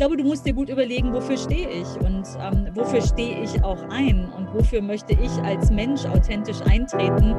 glaube, 0.00 0.16
du 0.16 0.24
musst 0.24 0.46
dir 0.46 0.54
gut 0.54 0.70
überlegen, 0.70 1.12
wofür 1.12 1.36
stehe 1.36 1.68
ich 1.68 1.86
und 2.00 2.24
ähm, 2.40 2.68
wofür 2.72 3.02
stehe 3.02 3.42
ich 3.42 3.62
auch 3.62 3.82
ein 3.90 4.32
und 4.34 4.48
wofür 4.54 4.80
möchte 4.80 5.12
ich 5.12 5.30
als 5.44 5.70
Mensch 5.70 6.06
authentisch 6.06 6.62
eintreten. 6.62 7.36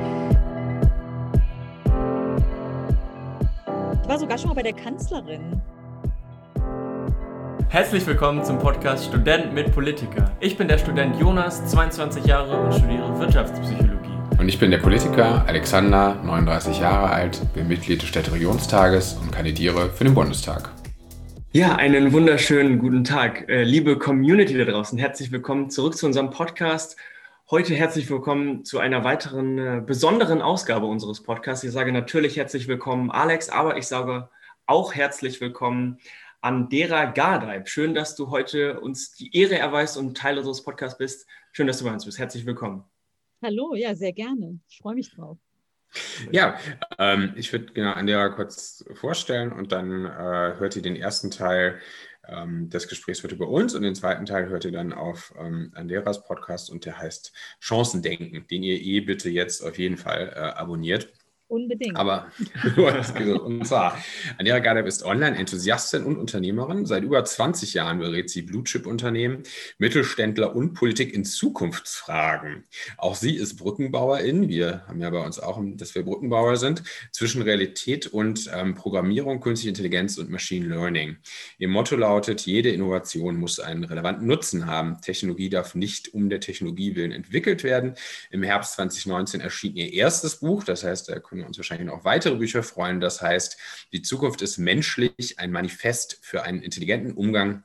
Ich 4.03 4.07
war 4.07 4.19
sogar 4.19 4.37
schon 4.37 4.49
mal 4.49 4.53
bei 4.53 4.61
der 4.61 4.73
Kanzlerin. 4.73 5.59
Herzlich 7.69 8.05
willkommen 8.05 8.43
zum 8.43 8.59
Podcast 8.59 9.05
Student 9.05 9.55
mit 9.55 9.73
Politiker. 9.73 10.29
Ich 10.39 10.55
bin 10.55 10.67
der 10.67 10.77
Student 10.77 11.19
Jonas, 11.19 11.65
22 11.65 12.27
Jahre 12.27 12.61
und 12.63 12.75
studiere 12.75 13.19
Wirtschaftspsychologie. 13.19 14.37
Und 14.37 14.47
ich 14.47 14.59
bin 14.59 14.69
der 14.69 14.77
Politiker 14.77 15.43
Alexander, 15.47 16.15
39 16.23 16.79
Jahre 16.79 17.09
alt, 17.09 17.41
bin 17.55 17.67
Mitglied 17.67 18.03
des 18.03 18.09
Städteregionstages 18.09 19.13
und 19.13 19.31
kandidiere 19.31 19.89
für 19.89 20.03
den 20.03 20.13
Bundestag. 20.13 20.69
Ja, 21.53 21.75
einen 21.75 22.13
wunderschönen 22.13 22.79
guten 22.79 23.03
Tag, 23.03 23.49
äh, 23.49 23.63
liebe 23.63 23.99
Community 23.99 24.57
da 24.57 24.63
draußen. 24.63 24.97
Herzlich 24.97 25.33
willkommen 25.33 25.69
zurück 25.69 25.97
zu 25.97 26.05
unserem 26.05 26.29
Podcast. 26.29 26.95
Heute 27.49 27.75
herzlich 27.75 28.09
willkommen 28.09 28.63
zu 28.63 28.79
einer 28.79 29.03
weiteren 29.03 29.57
äh, 29.57 29.83
besonderen 29.85 30.41
Ausgabe 30.41 30.85
unseres 30.85 31.21
Podcasts. 31.21 31.65
Ich 31.65 31.73
sage 31.73 31.91
natürlich 31.91 32.37
herzlich 32.37 32.69
willkommen, 32.69 33.11
Alex, 33.11 33.49
aber 33.49 33.75
ich 33.75 33.85
sage 33.85 34.29
auch 34.65 34.95
herzlich 34.95 35.41
willkommen 35.41 35.99
an 36.39 36.69
Dera 36.69 37.03
Gardeib. 37.03 37.67
Schön, 37.67 37.93
dass 37.93 38.15
du 38.15 38.29
heute 38.29 38.79
uns 38.79 39.11
die 39.15 39.35
Ehre 39.35 39.57
erweist 39.57 39.97
und 39.97 40.15
Teil 40.15 40.37
unseres 40.37 40.63
Podcasts 40.63 40.97
bist. 40.97 41.27
Schön, 41.51 41.67
dass 41.67 41.79
du 41.79 41.83
bei 41.83 41.91
uns 41.91 42.05
bist. 42.05 42.17
Herzlich 42.17 42.45
willkommen. 42.45 42.85
Hallo, 43.43 43.75
ja, 43.75 43.93
sehr 43.93 44.13
gerne. 44.13 44.61
Ich 44.69 44.77
freue 44.77 44.95
mich 44.95 45.13
drauf. 45.13 45.37
Ja, 46.31 46.57
ähm, 46.97 47.33
ich 47.35 47.51
würde 47.51 47.73
genau 47.73 47.91
Andrea 47.91 48.29
kurz 48.29 48.85
vorstellen 48.93 49.51
und 49.51 49.71
dann 49.71 50.05
äh, 50.05 50.55
hört 50.57 50.75
ihr 50.75 50.81
den 50.81 50.95
ersten 50.95 51.31
Teil 51.31 51.79
ähm, 52.27 52.69
des 52.69 52.87
Gesprächs 52.87 53.23
wird 53.23 53.33
über 53.33 53.47
uns 53.47 53.75
und 53.75 53.81
den 53.81 53.95
zweiten 53.95 54.25
Teil 54.25 54.47
hört 54.47 54.65
ihr 54.65 54.71
dann 54.71 54.93
auf 54.93 55.33
ähm, 55.37 55.71
Anderas 55.75 56.23
Podcast 56.23 56.69
und 56.69 56.85
der 56.85 56.97
heißt 56.97 57.33
Chancendenken, 57.59 58.45
den 58.47 58.63
ihr 58.63 58.79
eh 58.79 59.01
bitte 59.01 59.29
jetzt 59.29 59.61
auf 59.61 59.77
jeden 59.77 59.97
Fall 59.97 60.31
äh, 60.35 60.39
abonniert. 60.39 61.11
Unbedingt. 61.51 61.97
Aber 61.97 62.31
und 63.43 63.67
zwar, 63.67 64.01
Anira 64.37 64.59
Gadev 64.59 64.87
ist 64.87 65.03
Online-Enthusiastin 65.03 66.05
und 66.05 66.15
Unternehmerin. 66.15 66.85
Seit 66.85 67.03
über 67.03 67.25
20 67.25 67.73
Jahren 67.73 67.99
berät 67.99 68.29
sie 68.29 68.43
Blue-Chip-Unternehmen, 68.43 69.43
Mittelständler 69.77 70.55
und 70.55 70.75
Politik 70.75 71.13
in 71.13 71.25
Zukunftsfragen. 71.25 72.63
Auch 72.97 73.15
sie 73.15 73.35
ist 73.35 73.57
Brückenbauerin. 73.57 74.47
Wir 74.47 74.87
haben 74.87 75.01
ja 75.01 75.09
bei 75.09 75.19
uns 75.19 75.39
auch, 75.39 75.61
dass 75.73 75.93
wir 75.93 76.05
Brückenbauer 76.05 76.55
sind, 76.55 76.83
zwischen 77.11 77.41
Realität 77.41 78.07
und 78.07 78.49
ähm, 78.53 78.73
Programmierung, 78.73 79.41
künstliche 79.41 79.71
Intelligenz 79.71 80.17
und 80.17 80.29
Machine 80.29 80.67
Learning. 80.67 81.17
Ihr 81.57 81.67
Motto 81.67 81.97
lautet, 81.97 82.45
jede 82.45 82.69
Innovation 82.69 83.35
muss 83.35 83.59
einen 83.59 83.83
relevanten 83.83 84.25
Nutzen 84.25 84.67
haben. 84.67 85.01
Technologie 85.01 85.49
darf 85.49 85.75
nicht 85.75 86.13
um 86.13 86.29
der 86.29 86.39
Technologie 86.39 86.95
willen 86.95 87.11
entwickelt 87.11 87.65
werden. 87.65 87.95
Im 88.29 88.41
Herbst 88.41 88.75
2019 88.75 89.41
erschien 89.41 89.75
ihr 89.75 89.91
erstes 89.91 90.37
Buch, 90.37 90.63
das 90.63 90.85
heißt, 90.85 91.09
da 91.09 91.19
können 91.19 91.40
wir 91.41 91.47
uns 91.47 91.57
wahrscheinlich 91.57 91.87
noch 91.87 92.05
weitere 92.05 92.35
Bücher 92.35 92.63
freuen. 92.63 92.99
Das 92.99 93.21
heißt, 93.21 93.57
die 93.91 94.01
Zukunft 94.01 94.41
ist 94.41 94.57
menschlich, 94.57 95.37
ein 95.37 95.51
Manifest 95.51 96.19
für 96.21 96.43
einen 96.43 96.61
intelligenten 96.61 97.13
Umgang 97.13 97.63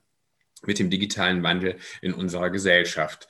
mit 0.64 0.78
dem 0.78 0.90
digitalen 0.90 1.42
Wandel 1.42 1.76
in 2.00 2.14
unserer 2.14 2.50
Gesellschaft. 2.50 3.28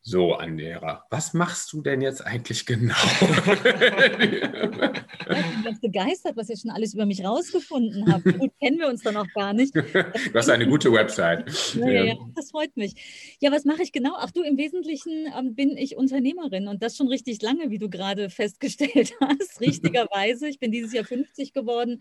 So, 0.00 0.34
Andera, 0.34 1.04
was 1.10 1.34
machst 1.34 1.72
du 1.72 1.82
denn 1.82 2.00
jetzt 2.00 2.24
eigentlich 2.24 2.64
genau? 2.64 2.94
ich 5.30 5.46
bin 5.46 5.64
ganz 5.64 5.80
begeistert, 5.80 6.36
was 6.36 6.48
ihr 6.48 6.56
schon 6.56 6.70
alles 6.70 6.94
über 6.94 7.04
mich 7.04 7.24
rausgefunden 7.24 8.10
habt. 8.10 8.24
Gut, 8.38 8.52
kennen 8.60 8.78
wir 8.78 8.88
uns 8.88 9.02
doch 9.02 9.12
noch 9.12 9.26
gar 9.34 9.52
nicht. 9.52 9.74
Du 9.74 10.34
hast 10.34 10.48
eine 10.48 10.66
gute 10.66 10.92
Website. 10.92 11.50
Ja, 11.74 11.88
ja, 11.88 12.04
ja, 12.04 12.14
das 12.34 12.50
freut 12.52 12.76
mich. 12.76 13.36
Ja, 13.40 13.52
was 13.52 13.64
mache 13.64 13.82
ich 13.82 13.92
genau? 13.92 14.14
Ach 14.16 14.30
du, 14.30 14.42
im 14.42 14.56
Wesentlichen 14.56 15.26
ähm, 15.36 15.54
bin 15.54 15.76
ich 15.76 15.96
Unternehmerin 15.96 16.68
und 16.68 16.82
das 16.82 16.96
schon 16.96 17.08
richtig 17.08 17.42
lange, 17.42 17.70
wie 17.70 17.78
du 17.78 17.90
gerade 17.90 18.30
festgestellt 18.30 19.14
hast. 19.20 19.60
Richtigerweise. 19.60 20.48
Ich 20.48 20.58
bin 20.58 20.72
dieses 20.72 20.92
Jahr 20.92 21.04
50 21.04 21.52
geworden. 21.52 22.00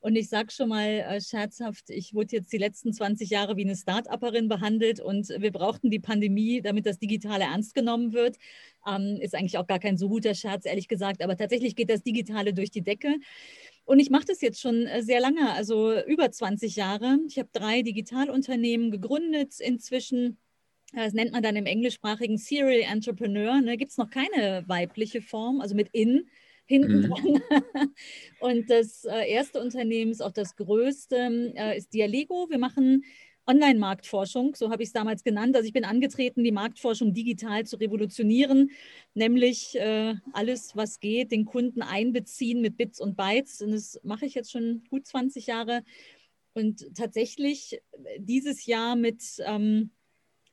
Und 0.00 0.16
ich 0.16 0.30
sage 0.30 0.50
schon 0.50 0.70
mal 0.70 0.86
äh, 0.86 1.20
scherzhaft, 1.20 1.90
ich 1.90 2.14
wurde 2.14 2.36
jetzt 2.36 2.52
die 2.52 2.58
letzten 2.58 2.92
20 2.92 3.28
Jahre 3.28 3.56
wie 3.56 3.64
eine 3.64 3.76
Start-Upperin 3.76 4.48
behandelt 4.48 4.98
und 4.98 5.28
wir 5.28 5.52
brauchten 5.52 5.90
die 5.90 5.98
Pandemie, 5.98 6.62
damit 6.62 6.86
das 6.86 6.98
Digitale 6.98 7.44
ernst 7.44 7.74
genommen 7.74 8.14
wird. 8.14 8.38
Ähm, 8.86 9.18
ist 9.20 9.34
eigentlich 9.34 9.58
auch 9.58 9.66
gar 9.66 9.78
kein 9.78 9.98
so 9.98 10.08
guter 10.08 10.34
Scherz, 10.34 10.64
ehrlich 10.64 10.88
gesagt, 10.88 11.22
aber 11.22 11.36
tatsächlich 11.36 11.76
geht 11.76 11.90
das 11.90 12.02
Digitale 12.02 12.54
durch 12.54 12.70
die 12.70 12.80
Decke. 12.80 13.16
Und 13.84 14.00
ich 14.00 14.08
mache 14.08 14.24
das 14.24 14.40
jetzt 14.40 14.60
schon 14.60 14.86
äh, 14.86 15.02
sehr 15.02 15.20
lange, 15.20 15.52
also 15.52 16.00
über 16.04 16.30
20 16.30 16.76
Jahre. 16.76 17.18
Ich 17.28 17.38
habe 17.38 17.50
drei 17.52 17.82
Digitalunternehmen 17.82 18.90
gegründet 18.90 19.60
inzwischen. 19.60 20.38
Das 20.94 21.12
nennt 21.12 21.32
man 21.32 21.42
dann 21.42 21.56
im 21.56 21.66
englischsprachigen 21.66 22.38
Serial 22.38 22.90
Entrepreneur. 22.90 23.60
Ne? 23.60 23.76
Gibt 23.76 23.90
es 23.90 23.98
noch 23.98 24.10
keine 24.10 24.64
weibliche 24.66 25.20
Form, 25.20 25.60
also 25.60 25.74
mit 25.74 25.88
in 25.92 26.26
hinten 26.70 27.02
dran. 27.02 27.24
Mhm. 27.24 27.40
Und 28.40 28.70
das 28.70 29.04
äh, 29.04 29.28
erste 29.28 29.60
Unternehmen 29.60 30.12
ist 30.12 30.22
auch 30.22 30.30
das 30.30 30.54
größte, 30.54 31.52
äh, 31.56 31.76
ist 31.76 31.92
Dialego. 31.92 32.46
Wir 32.48 32.58
machen 32.58 33.04
Online-Marktforschung, 33.46 34.54
so 34.54 34.70
habe 34.70 34.84
ich 34.84 34.90
es 34.90 34.92
damals 34.92 35.24
genannt. 35.24 35.56
Also 35.56 35.66
ich 35.66 35.72
bin 35.72 35.84
angetreten, 35.84 36.44
die 36.44 36.52
Marktforschung 36.52 37.12
digital 37.12 37.66
zu 37.66 37.76
revolutionieren, 37.76 38.70
nämlich 39.14 39.76
äh, 39.76 40.14
alles, 40.32 40.76
was 40.76 41.00
geht, 41.00 41.32
den 41.32 41.44
Kunden 41.44 41.82
einbeziehen 41.82 42.60
mit 42.60 42.76
Bits 42.76 43.00
und 43.00 43.16
Bytes. 43.16 43.62
Und 43.62 43.72
das 43.72 43.98
mache 44.04 44.26
ich 44.26 44.34
jetzt 44.34 44.52
schon 44.52 44.84
gut 44.90 45.06
20 45.06 45.48
Jahre. 45.48 45.82
Und 46.54 46.94
tatsächlich 46.94 47.80
dieses 48.18 48.66
Jahr 48.66 48.94
mit 48.94 49.22
ähm, 49.44 49.90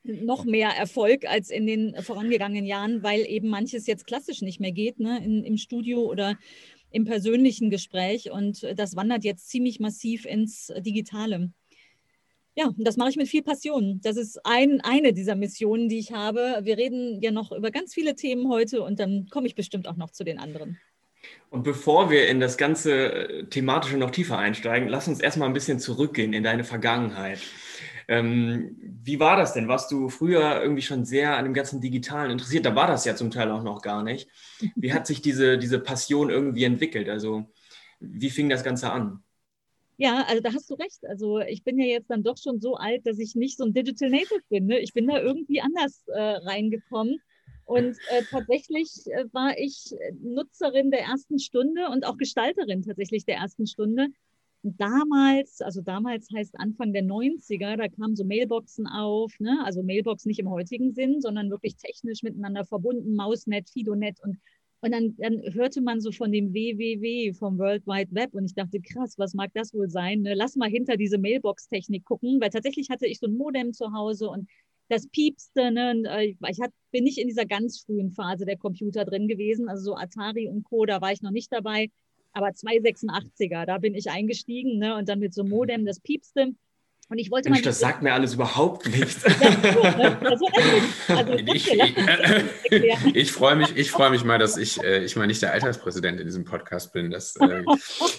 noch 0.08 0.46
mehr 0.46 0.70
Erfolg 0.70 1.26
als 1.26 1.50
in 1.50 1.68
den 1.68 1.96
vorangegangenen 2.02 2.66
Jahren, 2.66 3.04
weil 3.04 3.22
eben 3.28 3.50
manches 3.50 3.88
jetzt 3.88 4.08
klassisch 4.08 4.42
nicht 4.42 4.60
mehr 4.60 4.72
geht, 4.72 5.00
ne? 5.00 5.24
In, 5.24 5.44
im 5.44 5.58
Studio 5.58 6.02
oder 6.02 6.38
im 6.92 7.06
persönlichen 7.06 7.70
Gespräch. 7.70 8.32
Und 8.32 8.66
das 8.76 8.96
wandert 8.96 9.24
jetzt 9.24 9.50
ziemlich 9.50 9.80
massiv 9.80 10.26
ins 10.26 10.72
Digitale. 10.80 11.52
Ja, 12.56 12.68
und 12.68 12.88
das 12.88 12.98
mache 12.98 13.12
ich 13.12 13.18
mit 13.18 13.28
viel 13.28 13.44
Passion. 13.44 14.00
Das 14.02 14.18
ist 14.18 14.44
ein, 14.44 14.82
eine 14.82 15.14
dieser 15.14 15.36
Missionen, 15.36 15.90
die 15.90 16.00
ich 16.00 16.12
habe. 16.12 16.62
Wir 16.64 16.78
reden 16.78 17.22
ja 17.22 17.30
noch 17.30 17.52
über 17.52 17.70
ganz 17.70 17.94
viele 17.94 18.16
Themen 18.16 18.50
heute 18.50 18.82
und 18.82 19.00
dann 19.00 19.28
komme 19.30 19.46
ich 19.46 19.54
bestimmt 19.54 19.88
auch 19.88 19.96
noch 19.96 20.10
zu 20.10 20.24
den 20.24 20.40
anderen. 20.40 20.80
Und 21.50 21.64
bevor 21.64 22.10
wir 22.10 22.28
in 22.28 22.40
das 22.40 22.58
ganze 22.58 23.12
äh, 23.14 23.44
Thematische 23.46 23.98
noch 23.98 24.12
tiefer 24.12 24.38
einsteigen, 24.38 24.90
lass 24.90 25.08
uns 25.08 25.20
erstmal 25.20 25.48
ein 25.48 25.54
bisschen 25.54 25.80
zurückgehen 25.80 26.34
in 26.34 26.44
deine 26.44 26.64
Vergangenheit. 26.64 27.40
Ähm, 28.08 28.78
wie 28.80 29.20
war 29.20 29.36
das 29.36 29.54
denn? 29.54 29.68
Warst 29.68 29.92
du 29.92 30.10
früher 30.10 30.62
irgendwie 30.62 30.82
schon 30.82 31.04
sehr 31.04 31.38
an 31.38 31.44
dem 31.44 31.54
ganzen 31.54 31.82
Digitalen 31.82 32.32
interessiert? 32.32 32.66
Da 32.66 32.76
war 32.76 32.88
das 32.88 33.06
ja 33.06 33.16
zum 33.16 33.32
Teil 33.32 33.52
auch 33.52 33.64
noch 33.64 33.82
gar 33.82 34.04
nicht. 34.04 34.30
Wie 34.76 34.94
hat 34.94 35.06
sich 35.08 35.22
diese, 35.22 35.58
diese 35.58 35.80
Passion 35.80 36.30
irgendwie 36.30 36.64
entwickelt? 36.64 37.10
Also 37.10 37.46
wie 38.00 38.30
fing 38.30 38.50
das 38.50 38.64
Ganze 38.64 38.92
an? 38.92 39.24
Ja, 39.98 40.24
also 40.28 40.42
da 40.42 40.54
hast 40.54 40.70
du 40.70 40.76
recht. 40.76 41.06
Also 41.08 41.40
ich 41.40 41.64
bin 41.64 41.80
ja 41.80 41.86
jetzt 41.86 42.10
dann 42.10 42.24
doch 42.24 42.38
schon 42.38 42.62
so 42.62 42.76
alt, 42.76 43.06
dass 43.06 43.20
ich 43.20 43.36
nicht 43.36 43.58
so 43.58 43.66
ein 43.66 43.74
Digital 43.74 44.10
Native 44.10 44.42
bin. 44.50 44.68
Ne? 44.68 44.80
Ich 44.80 44.94
bin 44.94 45.08
da 45.08 45.20
irgendwie 45.20 45.60
anders 45.60 46.04
äh, 46.08 46.20
reingekommen. 46.20 47.20
Und 47.66 47.98
äh, 48.10 48.24
tatsächlich 48.30 48.90
äh, 49.08 49.26
war 49.34 49.58
ich 49.58 49.94
Nutzerin 50.22 50.92
der 50.92 51.02
ersten 51.02 51.40
Stunde 51.40 51.90
und 51.90 52.06
auch 52.06 52.18
Gestalterin 52.18 52.84
tatsächlich 52.84 53.26
der 53.26 53.36
ersten 53.36 53.68
Stunde 53.68 54.08
damals, 54.78 55.62
also 55.62 55.82
damals 55.82 56.28
heißt 56.36 56.60
Anfang 56.60 56.94
der 56.94 57.04
90er, 57.04 57.78
da 57.78 57.88
kamen 57.88 58.16
so 58.16 58.26
Mailboxen 58.26 58.88
auf, 58.88 59.34
ne? 59.40 59.62
also 59.64 59.84
Mailbox 59.84 60.26
nicht 60.26 60.40
im 60.40 60.50
heutigen 60.50 60.94
Sinn, 60.94 61.22
sondern 61.22 61.50
wirklich 61.50 61.76
technisch 61.76 62.24
miteinander 62.24 62.66
verbunden, 62.66 63.16
Mausnet, 63.16 63.70
Fidonet 63.70 64.20
und 64.24 64.38
und 64.82 64.92
dann, 64.92 65.16
dann, 65.18 65.42
hörte 65.54 65.82
man 65.82 66.02
so 66.02 66.12
von 66.12 66.32
dem 66.32 66.54
WWW, 66.54 67.34
vom 67.34 67.58
World 67.58 67.88
Wide 67.88 68.14
Web. 68.14 68.36
Und 68.36 68.46
ich 68.46 68.54
dachte, 68.54 68.80
krass, 68.80 69.18
was 69.18 69.34
mag 69.34 69.52
das 69.56 69.74
wohl 69.74 69.90
sein? 69.90 70.22
Ne? 70.22 70.36
Lass 70.36 70.56
mal 70.56 70.70
hinter 70.70 70.98
diese 70.98 71.18
Mailbox-Technik 71.18 72.06
gucken, 72.06 72.40
weil 72.40 72.52
tatsächlich 72.52 72.90
hatte 72.90 73.08
ich 73.08 73.18
so 73.20 73.26
ein 73.26 73.36
Modem 73.36 73.74
zu 73.74 73.92
Hause 73.92 74.30
und 74.30 74.48
das 74.88 75.08
piepste. 75.08 75.72
Ne? 75.72 75.92
Und, 75.92 76.06
äh, 76.06 76.26
ich 76.26 76.62
hat, 76.62 76.72
bin 76.92 77.06
nicht 77.06 77.18
in 77.18 77.28
dieser 77.28 77.46
ganz 77.46 77.80
frühen 77.80 78.12
Phase 78.12 78.46
der 78.46 78.58
Computer 78.58 79.04
drin 79.04 79.28
gewesen. 79.28 79.68
Also 79.68 79.84
so 79.84 79.96
Atari 79.96 80.48
und 80.48 80.64
Co., 80.64 80.86
da 80.86 81.02
war 81.02 81.12
ich 81.12 81.24
noch 81.24 81.32
nicht 81.32 81.52
dabei 81.52 81.90
aber 82.38 82.50
286er, 82.50 83.66
da 83.66 83.78
bin 83.80 83.96
ich 83.96 84.10
eingestiegen 84.10 84.78
ne? 84.78 84.96
und 84.96 85.10
dann 85.10 85.20
mit 85.20 85.34
so 85.34 85.42
einem 85.42 85.50
Modem, 85.50 85.86
das 85.86 86.00
piepste. 86.00 86.54
Und 87.10 87.20
ich 87.20 87.32
wollte 87.32 87.50
Mensch, 87.50 87.62
das 87.62 87.80
sagt 87.80 88.04
mir 88.04 88.14
alles 88.14 88.34
überhaupt 88.34 88.86
nichts. 88.90 89.24
Also, 91.08 91.34
ich, 91.34 91.72
ich 93.16 93.32
freue 93.32 93.56
mich, 93.56 93.92
freu 93.92 94.10
mich 94.10 94.26
mal, 94.26 94.38
dass 94.38 94.58
ich, 94.58 94.84
äh, 94.84 95.06
ich 95.06 95.16
mal 95.16 95.26
nicht 95.26 95.42
der 95.42 95.54
Alterspräsident 95.54 96.20
in 96.20 96.28
diesem 96.28 96.44
Podcast 96.44 96.92
bin. 96.92 97.10
Das, 97.10 97.38
äh, 97.38 97.64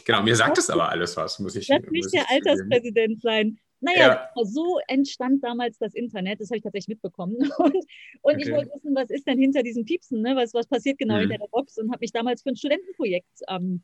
genau, 0.06 0.22
mir 0.22 0.34
sagt 0.34 0.56
es 0.56 0.70
aber 0.70 0.88
alles 0.88 1.18
was, 1.18 1.38
muss 1.38 1.54
ich 1.54 1.66
sagen. 1.66 1.86
nicht 1.90 2.04
muss 2.04 2.12
der 2.12 2.30
Alterspräsident 2.30 3.20
sein. 3.20 3.58
Naja, 3.80 4.28
ja. 4.34 4.44
so 4.44 4.80
entstand 4.88 5.44
damals 5.44 5.78
das 5.78 5.94
Internet, 5.94 6.40
das 6.40 6.48
habe 6.48 6.56
ich 6.56 6.62
tatsächlich 6.62 6.88
mitbekommen. 6.88 7.36
Und, 7.58 7.74
und 8.22 8.34
okay. 8.34 8.42
ich 8.42 8.50
wollte 8.50 8.70
wissen, 8.74 8.94
was 8.94 9.10
ist 9.10 9.26
denn 9.26 9.38
hinter 9.38 9.62
diesen 9.62 9.84
Piepsen, 9.84 10.22
ne? 10.22 10.34
was, 10.34 10.54
was 10.54 10.66
passiert 10.66 10.98
genau 10.98 11.14
mhm. 11.14 11.20
hinter 11.20 11.38
der 11.38 11.48
Box 11.48 11.78
und 11.78 11.90
habe 11.90 12.00
mich 12.00 12.12
damals 12.12 12.42
für 12.42 12.50
ein 12.50 12.56
Studentenprojekt 12.56 13.42
ähm, 13.48 13.82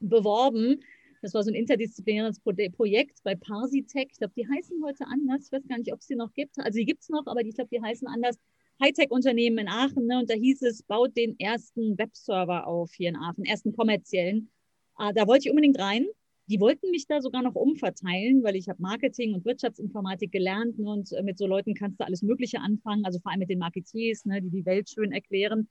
beworben 0.00 0.80
Das 1.22 1.34
war 1.34 1.42
so 1.42 1.50
ein 1.50 1.54
interdisziplinäres 1.54 2.40
Projekt 2.40 3.22
bei 3.24 3.34
Parsitech. 3.34 4.08
Ich 4.12 4.18
glaube, 4.18 4.34
die 4.36 4.46
heißen 4.46 4.82
heute 4.84 5.06
anders. 5.06 5.46
Ich 5.46 5.52
weiß 5.52 5.66
gar 5.66 5.78
nicht, 5.78 5.92
ob 5.92 6.00
es 6.00 6.06
die 6.06 6.16
noch 6.16 6.32
gibt. 6.34 6.58
Also 6.58 6.78
die 6.78 6.84
gibt 6.84 7.02
es 7.02 7.08
noch, 7.08 7.26
aber 7.26 7.40
ich 7.40 7.54
glaube, 7.54 7.70
die 7.72 7.82
heißen 7.82 8.06
anders. 8.06 8.38
Hightech-Unternehmen 8.82 9.58
in 9.58 9.68
Aachen. 9.68 10.06
Ne? 10.06 10.18
Und 10.18 10.30
da 10.30 10.34
hieß 10.34 10.62
es, 10.62 10.82
baut 10.82 11.16
den 11.16 11.38
ersten 11.38 11.96
Webserver 11.98 12.66
auf 12.66 12.92
hier 12.92 13.08
in 13.08 13.16
Aachen, 13.16 13.44
ersten 13.44 13.72
kommerziellen. 13.72 14.50
Äh, 14.98 15.12
da 15.14 15.26
wollte 15.26 15.46
ich 15.46 15.50
unbedingt 15.50 15.78
rein. 15.78 16.06
Die 16.48 16.60
wollten 16.60 16.90
mich 16.90 17.06
da 17.06 17.20
sogar 17.20 17.42
noch 17.42 17.56
umverteilen, 17.56 18.44
weil 18.44 18.54
ich 18.54 18.68
habe 18.68 18.80
Marketing 18.80 19.34
und 19.34 19.44
Wirtschaftsinformatik 19.44 20.30
gelernt 20.30 20.78
ne? 20.78 20.88
und 20.90 21.12
äh, 21.12 21.22
mit 21.22 21.38
so 21.38 21.46
Leuten 21.46 21.74
kannst 21.74 21.98
du 21.98 22.04
alles 22.04 22.22
Mögliche 22.22 22.60
anfangen, 22.60 23.04
also 23.04 23.18
vor 23.18 23.32
allem 23.32 23.40
mit 23.40 23.50
den 23.50 23.58
Marketeers, 23.58 24.24
ne? 24.26 24.40
die 24.42 24.50
die 24.50 24.66
Welt 24.66 24.88
schön 24.88 25.10
erklären. 25.10 25.68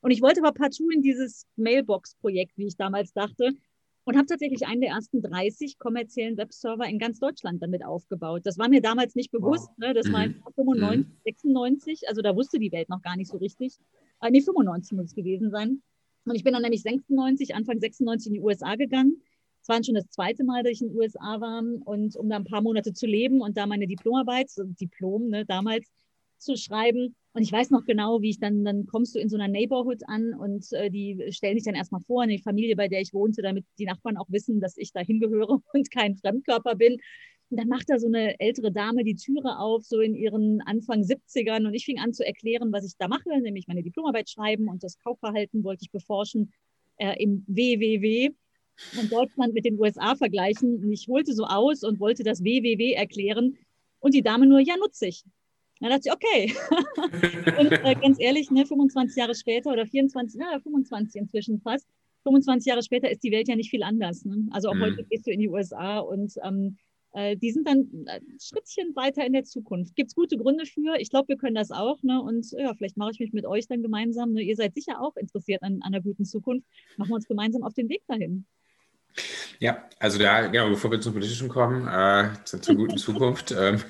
Und 0.00 0.10
ich 0.10 0.20
wollte 0.20 0.40
aber 0.40 0.52
partout 0.52 0.90
in 0.90 1.02
dieses 1.02 1.46
Mailbox-Projekt, 1.56 2.56
wie 2.58 2.66
ich 2.66 2.76
damals 2.76 3.12
dachte, 3.12 3.52
und 4.08 4.16
habe 4.16 4.26
tatsächlich 4.26 4.66
einen 4.66 4.80
der 4.80 4.92
ersten 4.92 5.20
30 5.20 5.78
kommerziellen 5.78 6.38
Webserver 6.38 6.86
in 6.86 6.98
ganz 6.98 7.20
Deutschland 7.20 7.62
damit 7.62 7.84
aufgebaut. 7.84 8.40
Das 8.44 8.56
war 8.56 8.70
mir 8.70 8.80
damals 8.80 9.14
nicht 9.14 9.30
bewusst. 9.30 9.68
Wow. 9.76 9.88
Ne? 9.88 9.92
Das 9.92 10.06
mhm. 10.06 10.12
war 10.14 10.24
95, 10.54 11.06
96, 11.24 12.00
mhm. 12.00 12.08
also 12.08 12.22
da 12.22 12.34
wusste 12.34 12.58
die 12.58 12.72
Welt 12.72 12.88
noch 12.88 13.02
gar 13.02 13.16
nicht 13.16 13.30
so 13.30 13.36
richtig. 13.36 13.76
Äh, 14.22 14.30
nee, 14.30 14.40
95 14.40 14.96
muss 14.96 15.06
es 15.08 15.14
gewesen 15.14 15.50
sein. 15.50 15.82
Und 16.24 16.34
ich 16.34 16.42
bin 16.42 16.54
dann 16.54 16.62
nämlich 16.62 16.80
96, 16.80 17.54
Anfang 17.54 17.80
96 17.80 18.28
in 18.28 18.32
die 18.32 18.40
USA 18.40 18.76
gegangen. 18.76 19.20
Es 19.60 19.68
war 19.68 19.84
schon 19.84 19.94
das 19.94 20.08
zweite 20.08 20.42
Mal, 20.42 20.62
dass 20.62 20.72
ich 20.72 20.80
in 20.80 20.88
den 20.88 20.96
USA 20.96 21.38
war 21.42 21.62
und 21.84 22.16
um 22.16 22.30
da 22.30 22.36
ein 22.36 22.44
paar 22.44 22.62
Monate 22.62 22.94
zu 22.94 23.04
leben 23.04 23.42
und 23.42 23.58
da 23.58 23.66
meine 23.66 23.86
Diplomarbeit, 23.86 24.50
Diplom 24.80 25.28
ne, 25.28 25.44
damals, 25.44 25.86
zu 26.38 26.56
schreiben. 26.56 27.14
Und 27.38 27.44
ich 27.44 27.52
weiß 27.52 27.70
noch 27.70 27.84
genau, 27.84 28.20
wie 28.20 28.30
ich 28.30 28.40
dann, 28.40 28.64
dann 28.64 28.86
kommst 28.86 29.14
du 29.14 29.20
in 29.20 29.28
so 29.28 29.36
einer 29.36 29.46
Neighborhood 29.46 30.02
an 30.08 30.34
und 30.34 30.72
äh, 30.72 30.90
die 30.90 31.24
stellen 31.30 31.54
dich 31.54 31.62
dann 31.62 31.76
erstmal 31.76 32.00
vor, 32.00 32.22
eine 32.22 32.36
Familie, 32.40 32.74
bei 32.74 32.88
der 32.88 33.00
ich 33.00 33.14
wohnte, 33.14 33.42
damit 33.42 33.64
die 33.78 33.84
Nachbarn 33.84 34.16
auch 34.16 34.26
wissen, 34.28 34.58
dass 34.58 34.76
ich 34.76 34.90
da 34.90 34.98
hingehöre 34.98 35.62
und 35.72 35.88
kein 35.92 36.16
Fremdkörper 36.16 36.74
bin. 36.74 36.94
Und 37.48 37.60
dann 37.60 37.68
macht 37.68 37.90
da 37.90 38.00
so 38.00 38.08
eine 38.08 38.40
ältere 38.40 38.72
Dame 38.72 39.04
die 39.04 39.14
Türe 39.14 39.56
auf, 39.60 39.84
so 39.84 40.00
in 40.00 40.16
ihren 40.16 40.62
Anfang 40.62 41.02
70ern. 41.02 41.64
Und 41.64 41.74
ich 41.74 41.84
fing 41.84 42.00
an 42.00 42.12
zu 42.12 42.26
erklären, 42.26 42.72
was 42.72 42.84
ich 42.84 42.96
da 42.98 43.06
mache, 43.06 43.28
nämlich 43.40 43.68
meine 43.68 43.84
Diplomarbeit 43.84 44.28
schreiben 44.28 44.66
und 44.66 44.82
das 44.82 44.98
Kaufverhalten 44.98 45.62
wollte 45.62 45.84
ich 45.84 45.92
beforschen 45.92 46.52
äh, 46.96 47.22
im 47.22 47.44
WWW 47.46 48.30
und 48.98 49.12
Deutschland 49.12 49.54
mit 49.54 49.64
den 49.64 49.78
USA 49.78 50.16
vergleichen. 50.16 50.82
Und 50.82 50.90
ich 50.90 51.06
holte 51.06 51.34
so 51.34 51.44
aus 51.44 51.84
und 51.84 52.00
wollte 52.00 52.24
das 52.24 52.42
WWW 52.42 52.94
erklären. 52.94 53.56
Und 54.00 54.14
die 54.14 54.22
Dame 54.22 54.44
nur, 54.44 54.58
ja, 54.58 54.76
nutze 54.76 55.06
ich. 55.06 55.22
Dann 55.80 55.90
dachte 55.90 56.02
ich, 56.06 56.12
okay. 56.12 56.54
und 57.58 57.72
äh, 57.72 57.94
ganz 57.94 58.18
ehrlich, 58.20 58.50
ne, 58.50 58.66
25 58.66 59.16
Jahre 59.16 59.34
später 59.34 59.70
oder 59.72 59.86
24, 59.86 60.40
ja, 60.40 60.58
25 60.60 61.20
inzwischen 61.20 61.60
fast, 61.60 61.86
25 62.24 62.66
Jahre 62.66 62.82
später 62.82 63.10
ist 63.10 63.22
die 63.22 63.30
Welt 63.30 63.48
ja 63.48 63.56
nicht 63.56 63.70
viel 63.70 63.82
anders. 63.82 64.24
Ne? 64.24 64.48
Also 64.50 64.68
auch 64.68 64.74
mhm. 64.74 64.82
heute 64.82 65.04
gehst 65.04 65.26
du 65.26 65.30
in 65.30 65.40
die 65.40 65.48
USA 65.48 65.98
und 65.98 66.34
ähm, 66.42 66.76
äh, 67.12 67.36
die 67.36 67.52
sind 67.52 67.66
dann 67.66 67.88
ein 68.06 68.06
äh, 68.06 68.20
Schrittchen 68.40 68.94
weiter 68.94 69.24
in 69.24 69.32
der 69.32 69.44
Zukunft. 69.44 69.96
Gibt 69.96 70.10
es 70.10 70.14
gute 70.14 70.36
Gründe 70.36 70.66
für? 70.66 70.96
Ich 70.98 71.10
glaube, 71.10 71.28
wir 71.28 71.36
können 71.36 71.54
das 71.54 71.70
auch. 71.70 72.02
Ne? 72.02 72.20
Und 72.20 72.50
ja, 72.52 72.74
vielleicht 72.74 72.96
mache 72.96 73.12
ich 73.12 73.20
mich 73.20 73.32
mit 73.32 73.46
euch 73.46 73.66
dann 73.66 73.82
gemeinsam. 73.82 74.32
Ne? 74.32 74.42
Ihr 74.42 74.56
seid 74.56 74.74
sicher 74.74 75.00
auch 75.00 75.16
interessiert 75.16 75.62
an, 75.62 75.80
an 75.82 75.94
einer 75.94 76.02
guten 76.02 76.24
Zukunft. 76.24 76.66
Machen 76.96 77.10
wir 77.10 77.16
uns 77.16 77.28
gemeinsam 77.28 77.62
auf 77.62 77.74
den 77.74 77.88
Weg 77.88 78.02
dahin. 78.06 78.44
Ja, 79.58 79.88
also 79.98 80.18
da, 80.18 80.46
genau, 80.46 80.68
bevor 80.68 80.90
wir 80.90 81.00
zum 81.00 81.14
Politischen 81.14 81.48
kommen, 81.48 81.88
äh, 81.88 82.30
zur, 82.44 82.60
zur 82.60 82.74
guten 82.74 82.96
Zukunft. 82.98 83.52
Ähm, 83.52 83.80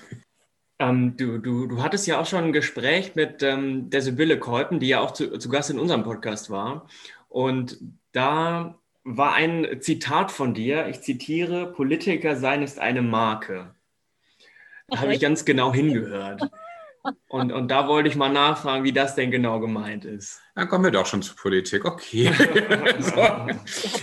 ähm, 0.78 1.16
du, 1.16 1.38
du, 1.38 1.66
du 1.66 1.82
hattest 1.82 2.06
ja 2.06 2.20
auch 2.20 2.26
schon 2.26 2.44
ein 2.44 2.52
Gespräch 2.52 3.14
mit 3.14 3.42
ähm, 3.42 3.90
der 3.90 4.02
Sibylle 4.02 4.38
Kolpen, 4.38 4.80
die 4.80 4.88
ja 4.88 5.00
auch 5.00 5.12
zu, 5.12 5.38
zu 5.38 5.48
Gast 5.48 5.70
in 5.70 5.78
unserem 5.78 6.04
Podcast 6.04 6.50
war. 6.50 6.86
Und 7.28 7.78
da 8.12 8.78
war 9.04 9.34
ein 9.34 9.80
Zitat 9.80 10.30
von 10.30 10.54
dir, 10.54 10.88
ich 10.88 11.00
zitiere, 11.00 11.72
Politiker 11.72 12.36
sein 12.36 12.62
ist 12.62 12.78
eine 12.78 13.02
Marke. 13.02 13.74
Da 14.88 15.00
habe 15.00 15.14
ich 15.14 15.20
ganz 15.20 15.44
genau 15.44 15.72
hingehört. 15.72 16.42
Und, 17.28 17.52
und 17.52 17.68
da 17.68 17.88
wollte 17.88 18.08
ich 18.08 18.16
mal 18.16 18.28
nachfragen, 18.28 18.84
wie 18.84 18.92
das 18.92 19.14
denn 19.14 19.30
genau 19.30 19.60
gemeint 19.60 20.04
ist. 20.04 20.40
Dann 20.58 20.66
kommen 20.66 20.82
wir 20.82 20.90
doch 20.90 21.06
schon 21.06 21.22
zur 21.22 21.36
Politik. 21.36 21.84
Okay. 21.84 22.32
so. 22.98 23.14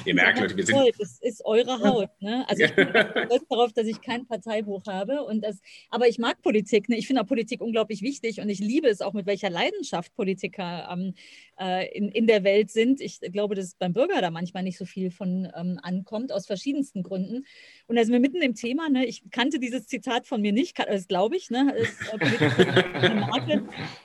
Ihr 0.05 0.15
merkt, 0.15 0.39
Leute, 0.39 0.55
wir 0.55 0.65
sind. 0.65 0.77
Das 0.97 1.19
ist 1.19 1.43
eure 1.43 1.81
Haut. 1.81 2.09
Ne? 2.21 2.45
Also 2.47 2.63
ich 2.63 2.73
bin 2.73 2.87
stolz 3.25 3.43
darauf, 3.49 3.73
dass 3.73 3.85
ich 3.87 4.01
kein 4.01 4.25
Parteibuch 4.25 4.83
habe. 4.87 5.25
Und 5.25 5.43
das, 5.43 5.59
aber 5.89 6.07
ich 6.07 6.17
mag 6.17 6.41
Politik. 6.41 6.87
Ne? 6.87 6.97
Ich 6.97 7.07
finde 7.07 7.23
auch 7.23 7.27
Politik 7.27 7.59
unglaublich 7.59 8.01
wichtig 8.01 8.39
und 8.39 8.47
ich 8.47 8.59
liebe 8.59 8.87
es 8.87 9.01
auch, 9.01 9.11
mit 9.11 9.25
welcher 9.25 9.49
Leidenschaft 9.49 10.15
Politiker 10.15 10.87
ähm, 10.93 11.13
äh, 11.59 11.93
in, 11.93 12.07
in 12.07 12.25
der 12.25 12.45
Welt 12.45 12.71
sind. 12.71 13.01
Ich 13.01 13.19
glaube, 13.19 13.55
dass 13.55 13.75
beim 13.75 13.91
Bürger 13.91 14.21
da 14.21 14.31
manchmal 14.31 14.63
nicht 14.63 14.77
so 14.77 14.85
viel 14.85 15.11
von 15.11 15.51
ähm, 15.57 15.77
ankommt, 15.83 16.31
aus 16.31 16.47
verschiedensten 16.47 17.03
Gründen. 17.03 17.45
Und 17.87 17.97
da 17.97 18.03
sind 18.05 18.13
wir 18.13 18.21
mitten 18.21 18.41
im 18.41 18.55
Thema. 18.55 18.87
Ne? 18.87 19.05
Ich 19.05 19.29
kannte 19.29 19.59
dieses 19.59 19.87
Zitat 19.87 20.25
von 20.25 20.39
mir 20.39 20.53
nicht, 20.53 20.79
das 20.79 21.09
glaube 21.09 21.35
ich. 21.35 21.49
Ne? 21.49 21.75
Ist, 21.75 21.97
äh, 22.13 23.13
Marke. 23.13 23.63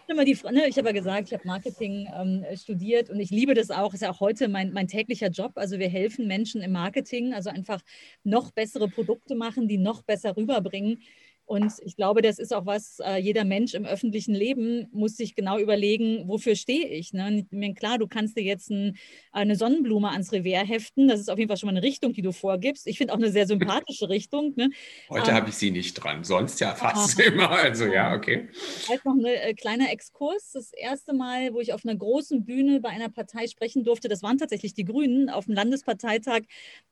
Die, 0.09 0.37
ne? 0.53 0.67
Ich 0.67 0.77
habe 0.77 0.89
ja 0.89 0.93
gesagt, 0.93 1.29
ich 1.29 1.35
habe 1.35 1.47
Marketing 1.47 2.09
ähm, 2.13 2.40
studiert 2.57 3.11
und 3.11 3.21
ich 3.21 3.31
liebe 3.31 3.55
das 3.55 3.71
auch. 3.71 3.95
Ist 3.95 4.03
ja 4.03 4.11
auch 4.11 4.21
heute 4.21 4.49
mein, 4.49 4.73
mein 4.73 4.89
täglicher 4.89 5.29
Job. 5.29 5.53
Also 5.57 5.79
wir 5.79 5.89
helfen 5.89 6.27
Menschen 6.27 6.63
im 6.63 6.73
Marketing, 6.73 7.33
also 7.35 7.51
einfach 7.51 7.81
noch 8.25 8.51
bessere 8.51 8.89
Produkte 8.89 9.35
machen, 9.35 9.69
die 9.69 9.79
noch 9.79 10.03
besser 10.03 10.37
rüberbringen. 10.37 11.03
Und 11.51 11.73
ich 11.83 11.97
glaube, 11.97 12.23
das 12.23 12.39
ist 12.39 12.55
auch 12.55 12.65
was, 12.65 13.01
äh, 13.01 13.17
jeder 13.17 13.43
Mensch 13.43 13.75
im 13.75 13.85
öffentlichen 13.85 14.37
Leben 14.37 14.87
muss 14.93 15.17
sich 15.17 15.35
genau 15.35 15.59
überlegen, 15.59 16.29
wofür 16.29 16.55
stehe 16.55 16.87
ich. 16.87 17.13
Ne? 17.13 17.45
Klar, 17.75 17.99
du 17.99 18.07
kannst 18.07 18.37
dir 18.37 18.45
jetzt 18.45 18.71
ein, 18.71 18.97
eine 19.33 19.57
Sonnenblume 19.57 20.11
ans 20.11 20.31
Revers 20.31 20.69
heften. 20.69 21.09
Das 21.09 21.19
ist 21.19 21.29
auf 21.29 21.41
jeden 21.41 21.49
Fall 21.49 21.57
schon 21.57 21.67
mal 21.67 21.73
eine 21.73 21.83
Richtung, 21.83 22.13
die 22.13 22.23
du 22.23 22.31
vorgibst. 22.31 22.87
Ich 22.87 22.99
finde 22.99 23.15
auch 23.15 23.19
eine 23.19 23.33
sehr 23.33 23.49
sympathische 23.49 24.09
Richtung. 24.09 24.55
Ne? 24.55 24.71
Heute 25.09 25.31
ähm, 25.31 25.37
habe 25.39 25.49
ich 25.49 25.57
sie 25.57 25.73
nicht 25.73 25.95
dran, 25.95 26.23
sonst 26.23 26.61
ja 26.61 26.73
fast 26.77 27.19
ah, 27.19 27.25
immer. 27.27 27.51
Also 27.51 27.87
ja, 27.87 28.15
okay. 28.15 28.49
Vielleicht 28.53 29.05
noch 29.05 29.17
ein 29.17 29.25
äh, 29.25 29.53
kleiner 29.55 29.91
Exkurs. 29.91 30.53
Das 30.53 30.73
erste 30.73 31.15
Mal, 31.15 31.53
wo 31.53 31.59
ich 31.59 31.73
auf 31.73 31.85
einer 31.85 31.97
großen 31.97 32.45
Bühne 32.45 32.79
bei 32.79 32.91
einer 32.91 33.09
Partei 33.09 33.49
sprechen 33.49 33.83
durfte, 33.83 34.07
das 34.07 34.23
waren 34.23 34.39
tatsächlich 34.39 34.75
die 34.75 34.85
Grünen. 34.85 35.29
Auf 35.29 35.47
dem 35.47 35.55
Landesparteitag 35.55 36.43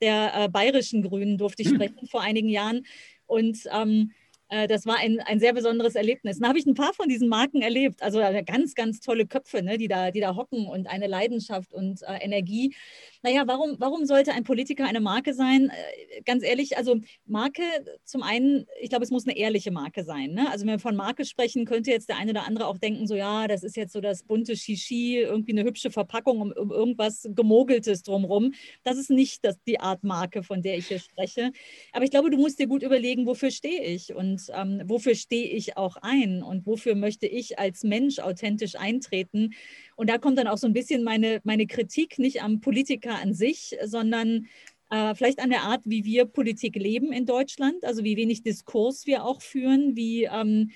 der 0.02 0.32
äh, 0.34 0.48
bayerischen 0.48 1.04
Grünen 1.04 1.38
durfte 1.38 1.62
ich 1.62 1.68
hm. 1.68 1.76
sprechen 1.76 2.08
vor 2.08 2.22
einigen 2.22 2.48
Jahren. 2.48 2.84
Und 3.26 3.58
ähm, 3.72 4.10
äh, 4.10 4.14
das 4.48 4.86
war 4.86 4.96
ein, 4.96 5.20
ein 5.20 5.40
sehr 5.40 5.52
besonderes 5.52 5.94
Erlebnis. 5.94 6.38
Dann 6.38 6.48
habe 6.48 6.58
ich 6.58 6.66
ein 6.66 6.74
paar 6.74 6.94
von 6.94 7.08
diesen 7.08 7.28
Marken 7.28 7.60
erlebt. 7.60 8.02
Also 8.02 8.20
äh, 8.20 8.42
ganz, 8.42 8.74
ganz 8.74 9.00
tolle 9.00 9.26
Köpfe, 9.26 9.62
ne, 9.62 9.76
die, 9.76 9.88
da, 9.88 10.10
die 10.10 10.20
da 10.20 10.36
hocken 10.36 10.66
und 10.66 10.88
eine 10.88 11.06
Leidenschaft 11.06 11.72
und 11.72 12.02
äh, 12.02 12.18
Energie. 12.20 12.74
Naja, 13.22 13.42
warum, 13.46 13.76
warum 13.78 14.04
sollte 14.04 14.32
ein 14.32 14.44
Politiker 14.44 14.86
eine 14.86 15.00
Marke 15.00 15.34
sein? 15.34 15.70
Äh, 15.70 16.22
ganz 16.22 16.44
ehrlich, 16.44 16.76
also 16.76 16.96
Marke 17.26 17.62
zum 18.04 18.22
einen, 18.22 18.66
ich 18.80 18.90
glaube, 18.90 19.04
es 19.04 19.10
muss 19.10 19.26
eine 19.26 19.36
ehrliche 19.36 19.72
Marke 19.72 20.04
sein. 20.04 20.32
Ne? 20.34 20.48
Also 20.50 20.64
wenn 20.64 20.74
wir 20.74 20.78
von 20.78 20.94
Marke 20.94 21.24
sprechen, 21.24 21.64
könnte 21.64 21.90
jetzt 21.90 22.08
der 22.08 22.16
eine 22.16 22.30
oder 22.30 22.46
andere 22.46 22.66
auch 22.66 22.78
denken, 22.78 23.06
so 23.06 23.16
ja, 23.16 23.48
das 23.48 23.64
ist 23.64 23.76
jetzt 23.76 23.92
so 23.92 24.00
das 24.00 24.22
bunte 24.22 24.56
Shishi, 24.56 25.18
irgendwie 25.18 25.52
eine 25.52 25.64
hübsche 25.64 25.90
Verpackung 25.90 26.40
um, 26.40 26.52
um 26.52 26.70
irgendwas 26.70 27.28
Gemogeltes 27.34 28.02
drumherum. 28.04 28.54
Das 28.84 28.96
ist 28.96 29.10
nicht 29.10 29.44
das, 29.44 29.60
die 29.66 29.80
Art 29.80 30.04
Marke, 30.04 30.42
von 30.44 30.62
der 30.62 30.78
ich 30.78 30.86
hier 30.86 31.00
spreche. 31.00 31.50
Aber 31.92 32.04
ich 32.04 32.10
glaube, 32.10 32.30
du 32.30 32.38
musst 32.38 32.60
dir 32.60 32.68
gut 32.68 32.84
überlegen, 32.84 33.26
wofür 33.26 33.50
stehe 33.50 33.82
ich 33.82 34.14
und 34.14 34.42
ähm, 34.54 34.82
wofür 34.84 35.16
stehe 35.16 35.48
ich 35.48 35.76
auch 35.76 35.96
ein 36.02 36.42
und 36.42 36.66
wofür 36.66 36.94
möchte 36.94 37.26
ich 37.26 37.58
als 37.58 37.82
Mensch 37.82 38.20
authentisch 38.20 38.76
eintreten. 38.76 39.54
Und 39.98 40.08
da 40.08 40.16
kommt 40.16 40.38
dann 40.38 40.46
auch 40.46 40.58
so 40.58 40.68
ein 40.68 40.72
bisschen 40.72 41.02
meine, 41.02 41.40
meine 41.42 41.66
Kritik 41.66 42.20
nicht 42.20 42.40
am 42.40 42.60
Politiker 42.60 43.16
an 43.16 43.34
sich, 43.34 43.76
sondern 43.84 44.46
äh, 44.90 45.12
vielleicht 45.16 45.40
an 45.40 45.50
der 45.50 45.62
Art, 45.62 45.82
wie 45.86 46.04
wir 46.04 46.24
Politik 46.24 46.76
leben 46.76 47.12
in 47.12 47.26
Deutschland, 47.26 47.84
also 47.84 48.04
wie 48.04 48.16
wenig 48.16 48.42
Diskurs 48.42 49.06
wir 49.06 49.24
auch 49.24 49.42
führen, 49.42 49.96
wie... 49.96 50.24
Ähm, 50.24 50.70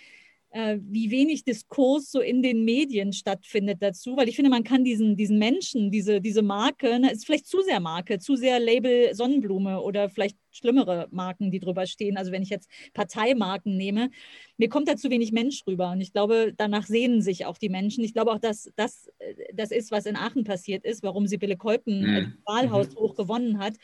äh, 0.52 0.78
wie 0.82 1.11
wenig 1.11 1.44
Diskurs 1.44 2.11
so 2.11 2.21
in 2.21 2.42
den 2.42 2.64
Medien 2.64 3.12
stattfindet 3.12 3.82
dazu, 3.82 4.16
weil 4.16 4.28
ich 4.28 4.37
finde, 4.37 4.50
man 4.50 4.64
kann 4.64 4.85
diesen, 4.85 5.16
diesen 5.16 5.38
Menschen, 5.38 5.90
diese, 5.90 6.21
diese 6.21 6.42
Marke, 6.42 6.99
ne, 6.99 7.11
ist 7.11 7.26
vielleicht 7.26 7.47
zu 7.47 7.62
sehr 7.62 7.80
Marke, 7.80 8.18
zu 8.18 8.37
sehr 8.37 8.61
Label 8.61 9.14
Sonnenblume 9.14 9.80
oder 9.80 10.09
vielleicht 10.09 10.37
schlimmere 10.50 11.09
Marken, 11.11 11.50
die 11.50 11.61
drüber 11.61 11.87
stehen. 11.87 12.16
Also 12.16 12.32
wenn 12.32 12.42
ich 12.42 12.50
jetzt 12.50 12.71
Parteimarken 12.92 13.76
nehme, 13.76 14.11
mir 14.59 14.68
kommt 14.68 14.88
da 14.88 14.97
zu 14.97 15.11
wenig 15.11 15.32
Mensch 15.32 15.62
rüber 15.66 15.92
und 15.92 16.00
ich 16.00 16.12
glaube, 16.12 16.52
danach 16.56 16.87
sehnen 16.87 17.23
sich 17.23 17.47
auch 17.47 17.56
die 17.56 17.71
Menschen. 17.71 18.04
Ich 18.04 18.12
glaube 18.12 18.32
auch, 18.32 18.38
dass 18.38 18.71
das 18.76 19.11
das 19.54 19.71
ist, 19.71 19.90
was 19.90 20.06
in 20.06 20.16
Aachen 20.16 20.44
passiert 20.44 20.85
ist, 20.85 21.02
warum 21.02 21.26
Sibylle 21.26 21.56
Kolpen 21.56 22.00
mhm. 22.00 22.14
das 22.14 22.26
Wahlhaus 22.47 22.90
mhm. 22.90 22.97
hoch 22.97 23.14
gewonnen 23.14 23.59
hat. 23.59 23.75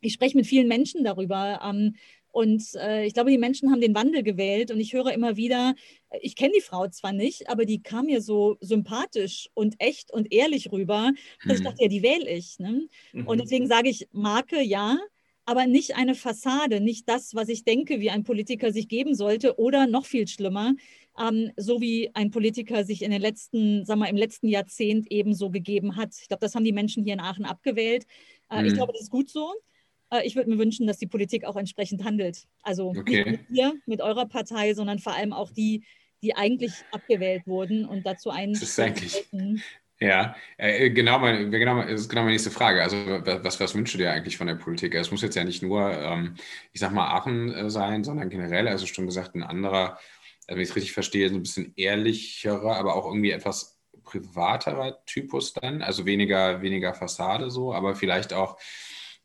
Ich 0.00 0.14
spreche 0.14 0.36
mit 0.36 0.46
vielen 0.46 0.68
Menschen 0.68 1.04
darüber. 1.04 1.60
Ähm, 1.62 1.94
und 2.32 2.62
äh, 2.76 3.06
ich 3.06 3.14
glaube, 3.14 3.30
die 3.30 3.38
Menschen 3.38 3.70
haben 3.70 3.80
den 3.80 3.94
Wandel 3.94 4.22
gewählt. 4.22 4.70
Und 4.70 4.80
ich 4.80 4.92
höre 4.92 5.12
immer 5.12 5.36
wieder, 5.36 5.74
ich 6.20 6.36
kenne 6.36 6.52
die 6.56 6.62
Frau 6.62 6.88
zwar 6.88 7.12
nicht, 7.12 7.48
aber 7.48 7.64
die 7.64 7.82
kam 7.82 8.06
mir 8.06 8.20
so 8.20 8.56
sympathisch 8.60 9.48
und 9.54 9.76
echt 9.78 10.12
und 10.12 10.32
ehrlich 10.32 10.70
rüber, 10.70 11.12
dass 11.44 11.56
ich 11.56 11.60
mhm. 11.60 11.64
dachte, 11.64 11.82
ja, 11.82 11.88
die 11.88 12.02
wähle 12.02 12.28
ich. 12.28 12.58
Ne? 12.58 12.88
Mhm. 13.12 13.26
Und 13.26 13.40
deswegen 13.40 13.66
sage 13.66 13.88
ich, 13.88 14.08
Marke 14.12 14.62
ja, 14.62 14.98
aber 15.44 15.66
nicht 15.66 15.96
eine 15.96 16.14
Fassade, 16.14 16.80
nicht 16.80 17.08
das, 17.08 17.34
was 17.34 17.48
ich 17.48 17.64
denke, 17.64 17.98
wie 17.98 18.10
ein 18.10 18.22
Politiker 18.22 18.72
sich 18.72 18.86
geben 18.86 19.14
sollte 19.16 19.58
oder 19.58 19.88
noch 19.88 20.06
viel 20.06 20.28
schlimmer, 20.28 20.74
ähm, 21.18 21.50
so 21.56 21.80
wie 21.80 22.10
ein 22.14 22.30
Politiker 22.30 22.84
sich 22.84 23.02
in 23.02 23.10
den 23.10 23.20
letzten, 23.20 23.84
sagen 23.84 24.00
wir, 24.00 24.08
im 24.08 24.16
letzten 24.16 24.46
Jahrzehnt 24.46 25.10
ebenso 25.10 25.50
gegeben 25.50 25.96
hat. 25.96 26.14
Ich 26.20 26.28
glaube, 26.28 26.42
das 26.42 26.54
haben 26.54 26.64
die 26.64 26.72
Menschen 26.72 27.02
hier 27.02 27.14
in 27.14 27.20
Aachen 27.20 27.44
abgewählt. 27.44 28.06
Äh, 28.48 28.60
mhm. 28.60 28.68
Ich 28.68 28.74
glaube, 28.74 28.92
das 28.92 29.02
ist 29.02 29.10
gut 29.10 29.28
so. 29.28 29.52
Äh, 30.10 30.26
ich 30.26 30.36
würde 30.36 30.50
mir 30.50 30.58
wünschen, 30.58 30.86
dass 30.86 30.98
die 30.98 31.06
Politik 31.06 31.44
auch 31.44 31.56
entsprechend 31.56 32.04
handelt. 32.04 32.46
Also 32.62 32.90
okay. 32.90 33.24
nicht 33.24 33.26
mit 33.26 33.50
ihr, 33.50 33.74
mit 33.86 34.00
eurer 34.00 34.26
Partei, 34.26 34.74
sondern 34.74 34.98
vor 34.98 35.14
allem 35.14 35.32
auch 35.32 35.50
die, 35.50 35.84
die 36.22 36.34
eigentlich 36.34 36.72
abgewählt 36.92 37.46
wurden 37.46 37.84
und 37.84 38.04
dazu 38.06 38.30
einen. 38.30 38.52
Das 38.52 38.62
ist 38.62 38.80
eigentlich. 38.80 39.24
Ja, 40.02 40.34
äh, 40.56 40.88
genau, 40.90 41.18
mein, 41.18 41.50
genau, 41.50 41.82
das 41.82 42.00
ist 42.00 42.08
genau 42.08 42.22
meine 42.22 42.32
nächste 42.32 42.50
Frage. 42.50 42.82
Also, 42.82 42.96
was, 42.96 43.60
was 43.60 43.74
wünschst 43.74 43.94
du 43.94 43.98
dir 43.98 44.10
eigentlich 44.10 44.38
von 44.38 44.46
der 44.46 44.54
Politik? 44.54 44.94
Es 44.94 45.10
muss 45.10 45.20
jetzt 45.20 45.36
ja 45.36 45.44
nicht 45.44 45.62
nur, 45.62 45.92
ähm, 45.92 46.36
ich 46.72 46.80
sag 46.80 46.92
mal, 46.92 47.08
Aachen 47.08 47.52
äh, 47.52 47.68
sein, 47.68 48.02
sondern 48.02 48.30
generell, 48.30 48.66
also 48.66 48.86
schon 48.86 49.04
gesagt, 49.04 49.34
ein 49.34 49.42
anderer, 49.42 49.98
also 50.46 50.56
wenn 50.56 50.60
ich 50.60 50.70
es 50.70 50.76
richtig 50.76 50.92
verstehe, 50.92 51.28
so 51.28 51.34
ein 51.34 51.42
bisschen 51.42 51.74
ehrlicherer, 51.76 52.76
aber 52.76 52.94
auch 52.94 53.04
irgendwie 53.04 53.30
etwas 53.30 53.78
privaterer 54.02 55.04
Typus 55.04 55.52
dann, 55.52 55.82
also 55.82 56.06
weniger, 56.06 56.62
weniger 56.62 56.94
Fassade 56.94 57.50
so, 57.50 57.74
aber 57.74 57.94
vielleicht 57.94 58.32
auch, 58.32 58.58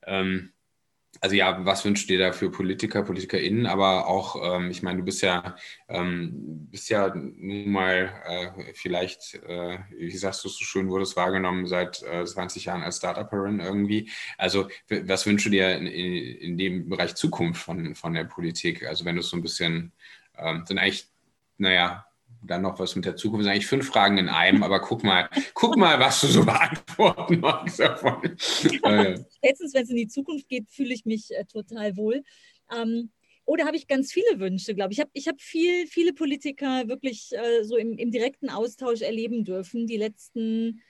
ähm, 0.05 0.51
also 1.21 1.35
ja, 1.35 1.65
was 1.65 1.85
wünscht 1.85 2.09
ihr 2.09 2.19
da 2.19 2.31
für 2.31 2.49
Politiker, 2.51 3.03
PolitikerInnen, 3.03 3.65
aber 3.65 4.07
auch, 4.07 4.57
ähm, 4.57 4.69
ich 4.71 4.83
meine, 4.83 4.99
du 4.99 5.05
bist 5.05 5.21
ja, 5.21 5.55
ähm, 5.87 6.67
bist 6.71 6.89
ja 6.89 7.13
nun 7.15 7.71
mal 7.71 8.11
äh, 8.25 8.73
vielleicht, 8.73 9.35
äh, 9.35 9.79
wie 9.91 10.17
sagst 10.17 10.43
du 10.43 10.47
es 10.47 10.57
so 10.57 10.65
schön, 10.65 10.89
wurdest 10.89 11.15
wahrgenommen 11.15 11.67
seit 11.67 12.03
äh, 12.03 12.25
20 12.25 12.65
Jahren 12.65 12.83
als 12.83 12.97
Startupperin 12.97 13.59
irgendwie. 13.59 14.09
Also 14.37 14.67
was 14.89 15.25
wünschst 15.25 15.45
du 15.47 15.49
dir 15.49 15.77
in, 15.77 15.87
in, 15.87 16.37
in, 16.37 16.57
dem 16.57 16.89
Bereich 16.89 17.15
Zukunft 17.15 17.61
von, 17.61 17.95
von 17.95 18.13
der 18.13 18.25
Politik? 18.25 18.85
Also 18.85 19.05
wenn 19.05 19.15
du 19.15 19.21
es 19.21 19.29
so 19.29 19.37
ein 19.37 19.43
bisschen, 19.43 19.93
ähm, 20.37 20.65
sind 20.65 20.79
eigentlich, 20.79 21.07
naja, 21.57 22.05
dann 22.47 22.61
noch 22.61 22.79
was 22.79 22.95
mit 22.95 23.05
der 23.05 23.15
Zukunft. 23.15 23.41
Das 23.41 23.45
sind 23.45 23.53
eigentlich 23.53 23.67
fünf 23.67 23.87
Fragen 23.87 24.17
in 24.17 24.29
einem, 24.29 24.63
aber 24.63 24.79
guck 24.79 25.03
mal, 25.03 25.29
guck 25.53 25.77
mal, 25.77 25.99
was 25.99 26.21
du 26.21 26.27
so 26.27 26.45
beantworten 26.45 27.39
magst 27.39 27.79
davon. 27.79 28.21
Ja, 28.83 29.15
spätestens, 29.37 29.73
wenn 29.73 29.83
es 29.83 29.89
in 29.89 29.95
die 29.97 30.07
Zukunft 30.07 30.47
geht, 30.49 30.69
fühle 30.69 30.93
ich 30.93 31.05
mich 31.05 31.31
äh, 31.31 31.45
total 31.45 31.97
wohl. 31.97 32.23
Ähm, 32.75 33.11
oder 33.45 33.65
habe 33.65 33.77
ich 33.77 33.87
ganz 33.87 34.11
viele 34.11 34.39
Wünsche, 34.39 34.73
glaube 34.73 34.91
ich. 34.91 34.97
Ich 34.97 35.01
habe 35.01 35.11
ich 35.13 35.27
hab 35.27 35.41
viel, 35.41 35.87
viele 35.87 36.13
Politiker 36.13 36.87
wirklich 36.87 37.29
äh, 37.31 37.63
so 37.63 37.77
im, 37.77 37.97
im 37.97 38.11
direkten 38.11 38.49
Austausch 38.49 39.01
erleben 39.01 39.43
dürfen, 39.43 39.85
die 39.85 39.97
letzten 39.97 40.81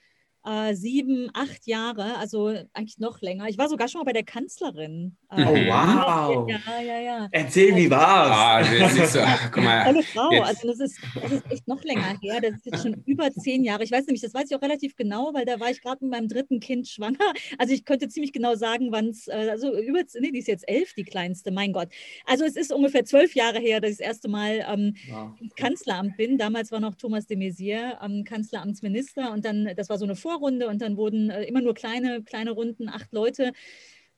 äh, 0.46 0.74
sieben, 0.74 1.28
acht 1.34 1.66
Jahre, 1.66 2.16
also 2.18 2.54
eigentlich 2.72 2.98
noch 2.98 3.20
länger. 3.20 3.48
Ich 3.48 3.58
war 3.58 3.68
sogar 3.68 3.88
schon 3.88 4.00
mal 4.00 4.04
bei 4.04 4.12
der 4.12 4.22
Kanzlerin. 4.22 5.16
Äh, 5.30 5.44
oh, 5.44 5.54
wow. 5.54 6.48
Ja, 6.48 6.80
ja, 6.80 7.00
ja. 7.00 7.28
Erzähl, 7.32 7.74
wie 7.74 7.90
war's? 7.90 8.30
Ah, 8.30 8.78
das 8.78 8.96
ist 8.96 9.12
so, 9.14 9.18
guck 9.52 9.64
mal. 9.64 9.84
Tolle 9.84 10.02
Frau. 10.04 10.30
Jetzt. 10.30 10.46
Also 10.46 10.68
das 10.68 10.80
ist, 10.80 11.00
das 11.20 11.32
ist 11.32 11.50
echt 11.50 11.66
noch 11.66 11.82
länger 11.82 12.16
her. 12.20 12.40
Das 12.40 12.52
ist 12.52 12.66
jetzt 12.66 12.82
schon 12.82 13.02
über 13.06 13.32
zehn 13.32 13.64
Jahre. 13.64 13.82
Ich 13.82 13.90
weiß 13.90 14.06
nämlich, 14.06 14.22
das 14.22 14.34
weiß 14.34 14.44
ich 14.48 14.56
auch 14.56 14.62
relativ 14.62 14.94
genau, 14.94 15.34
weil 15.34 15.44
da 15.44 15.58
war 15.58 15.70
ich 15.70 15.82
gerade 15.82 16.04
mit 16.04 16.12
meinem 16.12 16.28
dritten 16.28 16.60
Kind 16.60 16.86
schwanger. 16.86 17.18
Also 17.58 17.74
ich 17.74 17.84
könnte 17.84 18.08
ziemlich 18.08 18.32
genau 18.32 18.54
sagen, 18.54 18.92
wann 18.92 19.08
es, 19.08 19.26
äh, 19.26 19.48
also 19.50 19.76
über, 19.76 20.00
nee, 20.20 20.30
die 20.30 20.38
ist 20.38 20.48
jetzt 20.48 20.68
elf, 20.68 20.94
die 20.94 21.04
kleinste, 21.04 21.50
mein 21.50 21.72
Gott. 21.72 21.88
Also 22.24 22.44
es 22.44 22.54
ist 22.54 22.72
ungefähr 22.72 23.04
zwölf 23.04 23.34
Jahre 23.34 23.58
her, 23.58 23.80
dass 23.80 23.90
ich 23.92 23.98
das 23.98 24.06
erste 24.06 24.28
Mal 24.28 24.64
ähm, 24.68 24.94
wow. 25.10 25.30
im 25.40 25.50
Kanzleramt 25.56 26.16
bin. 26.16 26.38
Damals 26.38 26.70
war 26.70 26.78
noch 26.78 26.94
Thomas 26.94 27.26
de 27.26 27.36
Maizière 27.36 27.98
ähm, 28.04 28.22
Kanzleramtsminister 28.24 29.32
und 29.32 29.44
dann, 29.44 29.70
das 29.76 29.88
war 29.88 29.98
so 29.98 30.04
eine 30.04 30.14
Vor 30.14 30.35
Vorrunde 30.36 30.68
und 30.68 30.82
dann 30.82 30.96
wurden 30.96 31.30
äh, 31.30 31.44
immer 31.44 31.60
nur 31.60 31.74
kleine, 31.74 32.22
kleine 32.22 32.52
Runden, 32.52 32.88
acht 32.88 33.12
Leute. 33.12 33.52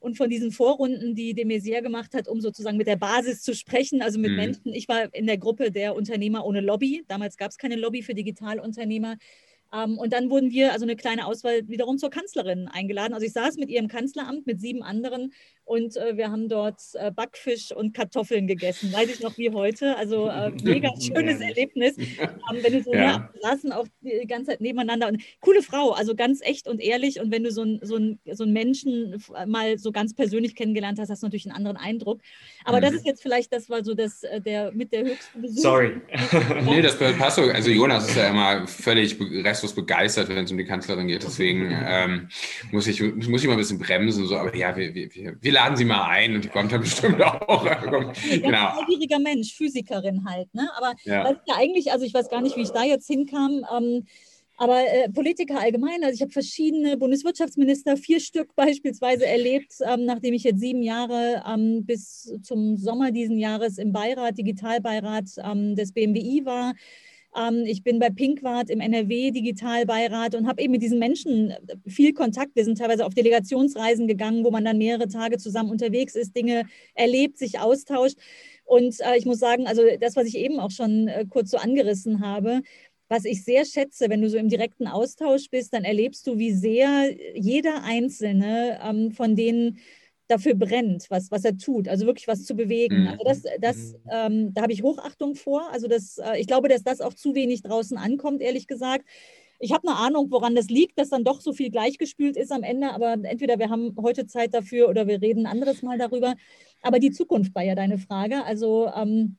Und 0.00 0.16
von 0.16 0.30
diesen 0.30 0.52
Vorrunden, 0.52 1.16
die 1.16 1.34
de 1.34 1.44
Maizière 1.44 1.82
gemacht 1.82 2.14
hat, 2.14 2.28
um 2.28 2.40
sozusagen 2.40 2.76
mit 2.76 2.87
der 2.87 2.96
Basis 2.96 3.42
zu 3.42 3.52
sprechen, 3.52 4.00
also 4.00 4.20
mit 4.20 4.30
mhm. 4.30 4.37
Menschen. 4.37 4.72
Ich 4.72 4.87
war 4.87 5.12
in 5.12 5.26
der 5.26 5.38
Gruppe 5.38 5.72
der 5.72 5.96
Unternehmer 5.96 6.46
ohne 6.46 6.60
Lobby. 6.60 7.02
Damals 7.08 7.37
gab 7.37 7.50
es 7.50 7.58
keine 7.58 7.75
Lobby 7.75 8.02
für 8.02 8.14
Digitalunternehmer. 8.14 9.16
Ähm, 9.72 9.98
und 9.98 10.12
dann 10.12 10.30
wurden 10.30 10.50
wir, 10.50 10.72
also 10.72 10.84
eine 10.84 10.96
kleine 10.96 11.26
Auswahl, 11.26 11.68
wiederum 11.68 11.98
zur 11.98 12.10
Kanzlerin 12.10 12.68
eingeladen. 12.68 13.14
Also 13.14 13.26
ich 13.26 13.32
saß 13.32 13.56
mit 13.56 13.68
ihr 13.68 13.78
im 13.78 13.88
Kanzleramt 13.88 14.46
mit 14.46 14.60
sieben 14.60 14.82
anderen 14.82 15.32
und 15.68 15.98
äh, 15.98 16.16
wir 16.16 16.30
haben 16.30 16.48
dort 16.48 16.80
äh, 16.94 17.10
Backfisch 17.10 17.72
und 17.72 17.92
Kartoffeln 17.92 18.46
gegessen. 18.46 18.90
Weiß 18.90 19.10
ich 19.10 19.20
noch 19.20 19.37
wie 19.37 19.50
heute. 19.50 19.98
Also 19.98 20.28
äh, 20.28 20.50
mega 20.62 20.88
schönes 20.98 21.40
Erlebnis. 21.40 21.98
Ähm, 21.98 22.62
wenn 22.62 22.72
du 22.72 22.82
so 22.82 22.94
ja. 22.94 23.28
saßen 23.42 23.72
auch 23.72 23.87
die 24.00 24.26
ganze 24.26 24.52
Zeit 24.52 24.62
nebeneinander. 24.62 25.08
Und 25.08 25.22
coole 25.40 25.60
Frau, 25.60 25.90
also 25.90 26.14
ganz 26.14 26.40
echt 26.40 26.68
und 26.68 26.80
ehrlich. 26.80 27.20
Und 27.20 27.30
wenn 27.30 27.44
du 27.44 27.52
so, 27.52 27.62
ein, 27.62 27.80
so, 27.82 27.96
ein, 27.96 28.18
so 28.32 28.44
einen 28.44 28.54
Menschen 28.54 29.22
mal 29.46 29.76
so 29.76 29.92
ganz 29.92 30.14
persönlich 30.14 30.54
kennengelernt 30.54 30.98
hast, 30.98 31.10
hast 31.10 31.22
du 31.22 31.26
natürlich 31.26 31.44
einen 31.44 31.56
anderen 31.56 31.76
Eindruck. 31.76 32.22
Aber 32.64 32.78
mhm. 32.78 32.82
das 32.82 32.94
ist 32.94 33.06
jetzt 33.06 33.20
vielleicht, 33.20 33.52
das 33.52 33.68
war 33.68 33.84
so 33.84 33.92
das, 33.92 34.22
äh, 34.22 34.40
der 34.40 34.72
mit 34.72 34.90
der 34.94 35.04
höchsten 35.04 35.42
Besuch. 35.42 35.60
Sorry. 35.60 36.00
nee, 36.64 36.80
das 36.80 36.98
passt 36.98 37.37
so. 37.37 37.42
Also 37.42 37.68
Jonas 37.68 38.08
ist 38.08 38.16
ja 38.16 38.28
immer 38.28 38.66
völlig 38.66 39.18
restlos 39.59 39.75
begeistert, 39.75 40.29
wenn 40.29 40.45
es 40.45 40.50
um 40.50 40.59
die 40.59 40.65
Kanzlerin 40.65 41.09
geht. 41.09 41.23
Deswegen 41.23 41.71
ähm, 41.85 42.29
muss, 42.71 42.87
ich, 42.87 43.00
muss 43.00 43.43
ich 43.43 43.47
mal 43.47 43.55
ein 43.55 43.59
bisschen 43.59 43.79
bremsen. 43.79 44.27
So. 44.27 44.37
Aber 44.37 44.55
ja, 44.55 44.77
wir, 44.77 44.95
wir, 44.95 45.37
wir 45.41 45.53
laden 45.53 45.77
sie 45.77 45.85
mal 45.85 46.09
ein 46.09 46.35
und 46.35 46.45
die 46.45 46.49
kommt 46.49 46.73
dann 46.73 46.81
bestimmt 46.81 47.23
auch. 47.23 47.65
genau. 48.31 48.85
Schwieriger 48.85 49.19
Mensch, 49.19 49.55
Physikerin 49.55 50.25
halt. 50.29 50.53
Ne? 50.55 50.69
Aber 50.77 50.95
ja. 51.05 51.29
ist 51.29 51.41
ja 51.47 51.57
eigentlich, 51.57 51.93
also 51.93 52.05
ich 52.05 52.15
weiß 52.15 52.29
gar 52.29 52.41
nicht, 52.41 52.57
wie 52.57 52.62
ich 52.62 52.71
da 52.71 52.85
jetzt 52.85 53.07
hinkam. 53.07 53.65
Ähm, 53.77 54.05
aber 54.61 54.81
äh, 54.93 55.09
Politiker 55.09 55.61
allgemein, 55.61 56.03
also 56.03 56.15
ich 56.15 56.21
habe 56.21 56.33
verschiedene 56.33 56.97
Bundeswirtschaftsminister, 56.97 57.97
vier 57.97 58.19
Stück 58.19 58.57
beispielsweise 58.57 59.25
erlebt, 59.25 59.75
ähm, 59.88 60.05
nachdem 60.05 60.35
ich 60.35 60.43
jetzt 60.43 60.59
sieben 60.59 60.83
Jahre 60.83 61.45
ähm, 61.47 61.87
bis 61.87 62.35
zum 62.43 62.77
Sommer 62.77 63.12
diesen 63.12 63.38
Jahres 63.38 63.79
im 63.79 63.93
Beirat, 63.93 64.37
Digitalbeirat 64.37 65.27
ähm, 65.45 65.77
des 65.77 65.93
BMWI 65.93 66.43
war. 66.45 66.75
Ähm, 67.38 67.64
ich 67.64 67.83
bin 67.83 67.99
bei 67.99 68.11
Pinkwart 68.11 68.71
im 68.71 68.80
NRW-Digitalbeirat 68.80 70.35
und 70.35 70.49
habe 70.49 70.62
eben 70.62 70.73
mit 70.73 70.83
diesen 70.83 70.99
Menschen 70.99 71.54
viel 71.87 72.12
Kontakt. 72.12 72.57
Wir 72.57 72.64
sind 72.64 72.78
teilweise 72.78 73.07
auf 73.07 73.14
Delegationsreisen 73.14 74.09
gegangen, 74.09 74.45
wo 74.45 74.50
man 74.50 74.64
dann 74.64 74.78
mehrere 74.78 75.09
Tage 75.09 75.38
zusammen 75.38 75.71
unterwegs 75.71 76.14
ist, 76.14 76.35
Dinge 76.35 76.64
erlebt, 76.95 77.38
sich 77.38 77.61
austauscht. 77.61 78.16
Und 78.64 79.00
äh, 79.00 79.16
ich 79.16 79.26
muss 79.26 79.38
sagen, 79.38 79.66
also 79.66 79.83
das, 80.00 80.16
was 80.16 80.26
ich 80.26 80.37
eben 80.37 80.59
auch 80.59 80.71
schon 80.71 81.09
äh, 81.09 81.25
kurz 81.28 81.50
so 81.50 81.59
angerissen 81.59 82.21
habe, 82.21 82.62
was 83.09 83.25
ich 83.25 83.42
sehr 83.45 83.64
schätze, 83.64 84.11
wenn 84.11 84.21
du 84.21 84.28
so 84.28 84.37
im 84.37 84.50
direkten 84.50 84.87
Austausch 84.87 85.49
bist, 85.50 85.73
dann 85.73 85.85
erlebst 85.85 86.26
du, 86.26 86.38
wie 86.38 86.52
sehr 86.52 87.14
jeder 87.35 87.83
Einzelne 87.83 88.78
ähm, 88.85 89.12
von 89.12 89.35
denen 89.35 89.78
dafür 90.28 90.54
brennt, 90.54 91.06
was, 91.11 91.30
was 91.30 91.44
er 91.44 91.56
tut, 91.56 91.88
also 91.88 92.06
wirklich 92.06 92.28
was 92.28 92.44
zu 92.44 92.54
bewegen. 92.54 93.02
Mhm. 93.02 93.08
Also 93.08 93.25
das, 93.25 93.42
das, 93.61 93.76
mhm. 93.92 93.99
ähm, 94.11 94.54
da 94.54 94.62
habe 94.62 94.73
ich 94.73 94.82
Hochachtung 94.82 95.35
vor. 95.35 95.70
Also 95.73 95.88
das, 95.88 96.18
äh, 96.18 96.38
ich 96.38 96.47
glaube, 96.47 96.68
dass 96.68 96.85
das 96.85 97.00
auch 97.00 97.14
zu 97.14 97.35
wenig 97.35 97.62
draußen 97.62 97.97
ankommt, 97.97 98.40
ehrlich 98.42 98.66
gesagt. 98.66 99.04
Ich 99.61 99.73
habe 99.73 99.88
eine 99.88 99.97
Ahnung, 99.97 100.30
woran 100.30 100.54
das 100.54 100.68
liegt, 100.68 100.99
dass 100.99 101.08
dann 101.08 101.25
doch 101.25 101.40
so 101.40 101.52
viel 101.52 101.70
gleichgespült 101.70 102.37
ist 102.37 102.52
am 102.52 102.62
Ende, 102.62 102.92
aber 102.92 103.14
entweder 103.25 103.58
wir 103.58 103.70
haben 103.70 103.97
heute 104.00 104.26
Zeit 104.26 104.54
dafür 104.54 104.88
oder 104.88 105.08
wir 105.08 105.20
reden 105.20 105.47
ein 105.47 105.52
anderes 105.52 105.82
Mal 105.82 105.99
darüber. 105.99 106.37
Aber 106.80 107.00
die 107.00 107.11
Zukunft 107.11 107.54
war 107.56 107.64
ja 107.64 107.75
deine 107.75 107.99
Frage. 107.99 108.44
Also 108.44 108.88
ähm, 108.94 109.37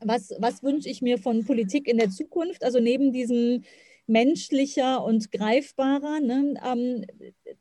was, 0.00 0.34
was 0.38 0.64
wünsche 0.64 0.88
ich 0.88 1.00
mir 1.00 1.18
von 1.18 1.44
Politik 1.44 1.86
in 1.86 1.98
der 1.98 2.10
Zukunft? 2.10 2.64
Also 2.64 2.80
neben 2.80 3.12
diesem 3.12 3.62
menschlicher 4.06 5.04
und 5.04 5.30
greifbarer. 5.30 6.20
Ne? 6.20 6.54
Ähm, 6.66 7.04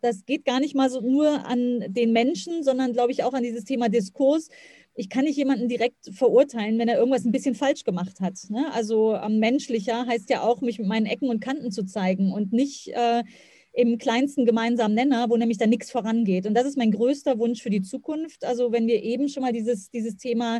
das 0.01 0.25
geht 0.25 0.45
gar 0.45 0.59
nicht 0.59 0.75
mal 0.75 0.89
so 0.89 1.01
nur 1.01 1.45
an 1.45 1.85
den 1.87 2.11
Menschen, 2.11 2.63
sondern 2.63 2.93
glaube 2.93 3.11
ich 3.11 3.23
auch 3.23 3.33
an 3.33 3.43
dieses 3.43 3.63
Thema 3.63 3.89
Diskurs. 3.89 4.49
Ich 4.93 5.09
kann 5.09 5.23
nicht 5.23 5.37
jemanden 5.37 5.69
direkt 5.69 6.13
verurteilen, 6.13 6.77
wenn 6.77 6.89
er 6.89 6.97
irgendwas 6.97 7.25
ein 7.25 7.31
bisschen 7.31 7.55
falsch 7.55 7.83
gemacht 7.83 8.19
hat. 8.19 8.37
Ne? 8.49 8.71
Also 8.73 9.15
ähm, 9.15 9.39
menschlicher 9.39 10.05
heißt 10.05 10.29
ja 10.29 10.41
auch, 10.41 10.61
mich 10.61 10.79
mit 10.79 10.87
meinen 10.87 11.05
Ecken 11.05 11.29
und 11.29 11.39
Kanten 11.39 11.71
zu 11.71 11.85
zeigen 11.85 12.33
und 12.33 12.51
nicht 12.51 12.89
äh, 12.89 13.23
im 13.73 13.97
kleinsten 13.97 14.45
gemeinsamen 14.45 14.95
Nenner, 14.95 15.29
wo 15.29 15.37
nämlich 15.37 15.57
da 15.57 15.65
nichts 15.65 15.91
vorangeht. 15.91 16.45
Und 16.45 16.55
das 16.55 16.65
ist 16.65 16.77
mein 16.77 16.91
größter 16.91 17.39
Wunsch 17.39 17.61
für 17.61 17.69
die 17.69 17.81
Zukunft. 17.81 18.43
Also 18.43 18.71
wenn 18.71 18.87
wir 18.87 19.01
eben 19.01 19.29
schon 19.29 19.43
mal 19.43 19.53
dieses, 19.53 19.89
dieses 19.89 20.17
Thema 20.17 20.59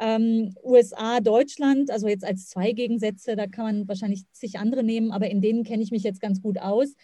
ähm, 0.00 0.54
USA, 0.62 1.20
Deutschland, 1.20 1.90
also 1.90 2.08
jetzt 2.08 2.24
als 2.24 2.48
zwei 2.48 2.72
Gegensätze, 2.72 3.36
da 3.36 3.46
kann 3.46 3.64
man 3.64 3.88
wahrscheinlich 3.88 4.24
zig 4.32 4.58
andere 4.58 4.82
nehmen, 4.82 5.12
aber 5.12 5.30
in 5.30 5.40
denen 5.40 5.64
kenne 5.64 5.82
ich 5.82 5.90
mich 5.90 6.02
jetzt 6.02 6.20
ganz 6.20 6.40
gut 6.40 6.58
aus. 6.58 6.94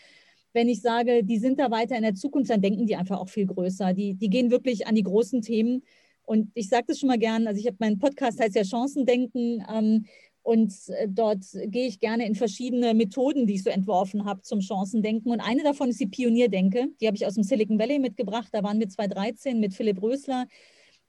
Wenn 0.52 0.68
ich 0.68 0.80
sage, 0.80 1.24
die 1.24 1.38
sind 1.38 1.58
da 1.58 1.70
weiter 1.70 1.96
in 1.96 2.02
der 2.02 2.14
Zukunft, 2.14 2.50
dann 2.50 2.62
denken 2.62 2.86
die 2.86 2.96
einfach 2.96 3.18
auch 3.18 3.28
viel 3.28 3.46
größer. 3.46 3.92
Die, 3.92 4.14
die 4.14 4.30
gehen 4.30 4.50
wirklich 4.50 4.86
an 4.86 4.94
die 4.94 5.02
großen 5.02 5.42
Themen. 5.42 5.82
Und 6.22 6.50
ich 6.54 6.68
sage 6.68 6.84
das 6.86 7.00
schon 7.00 7.08
mal 7.08 7.18
gern, 7.18 7.48
also 7.48 7.60
ich 7.60 7.66
habe 7.66 7.76
meinen 7.80 7.98
Podcast 7.98 8.40
heißt 8.40 8.54
ja 8.54 8.64
Chancendenken. 8.64 9.64
Ähm, 9.68 10.06
und 10.44 10.72
äh, 10.88 11.08
dort 11.08 11.44
gehe 11.66 11.88
ich 11.88 11.98
gerne 11.98 12.26
in 12.26 12.34
verschiedene 12.34 12.94
Methoden, 12.94 13.46
die 13.46 13.54
ich 13.54 13.64
so 13.64 13.70
entworfen 13.70 14.26
habe 14.26 14.42
zum 14.42 14.60
Chancendenken. 14.60 15.32
Und 15.32 15.40
eine 15.40 15.64
davon 15.64 15.88
ist 15.88 16.00
die 16.00 16.06
Pionierdenke. 16.06 16.88
Die 17.00 17.06
habe 17.06 17.16
ich 17.16 17.26
aus 17.26 17.34
dem 17.34 17.42
Silicon 17.42 17.78
Valley 17.78 17.98
mitgebracht. 17.98 18.48
Da 18.52 18.62
waren 18.62 18.78
wir 18.78 18.88
2013 18.88 19.58
mit 19.58 19.74
Philipp 19.74 20.00
Rösler. 20.02 20.46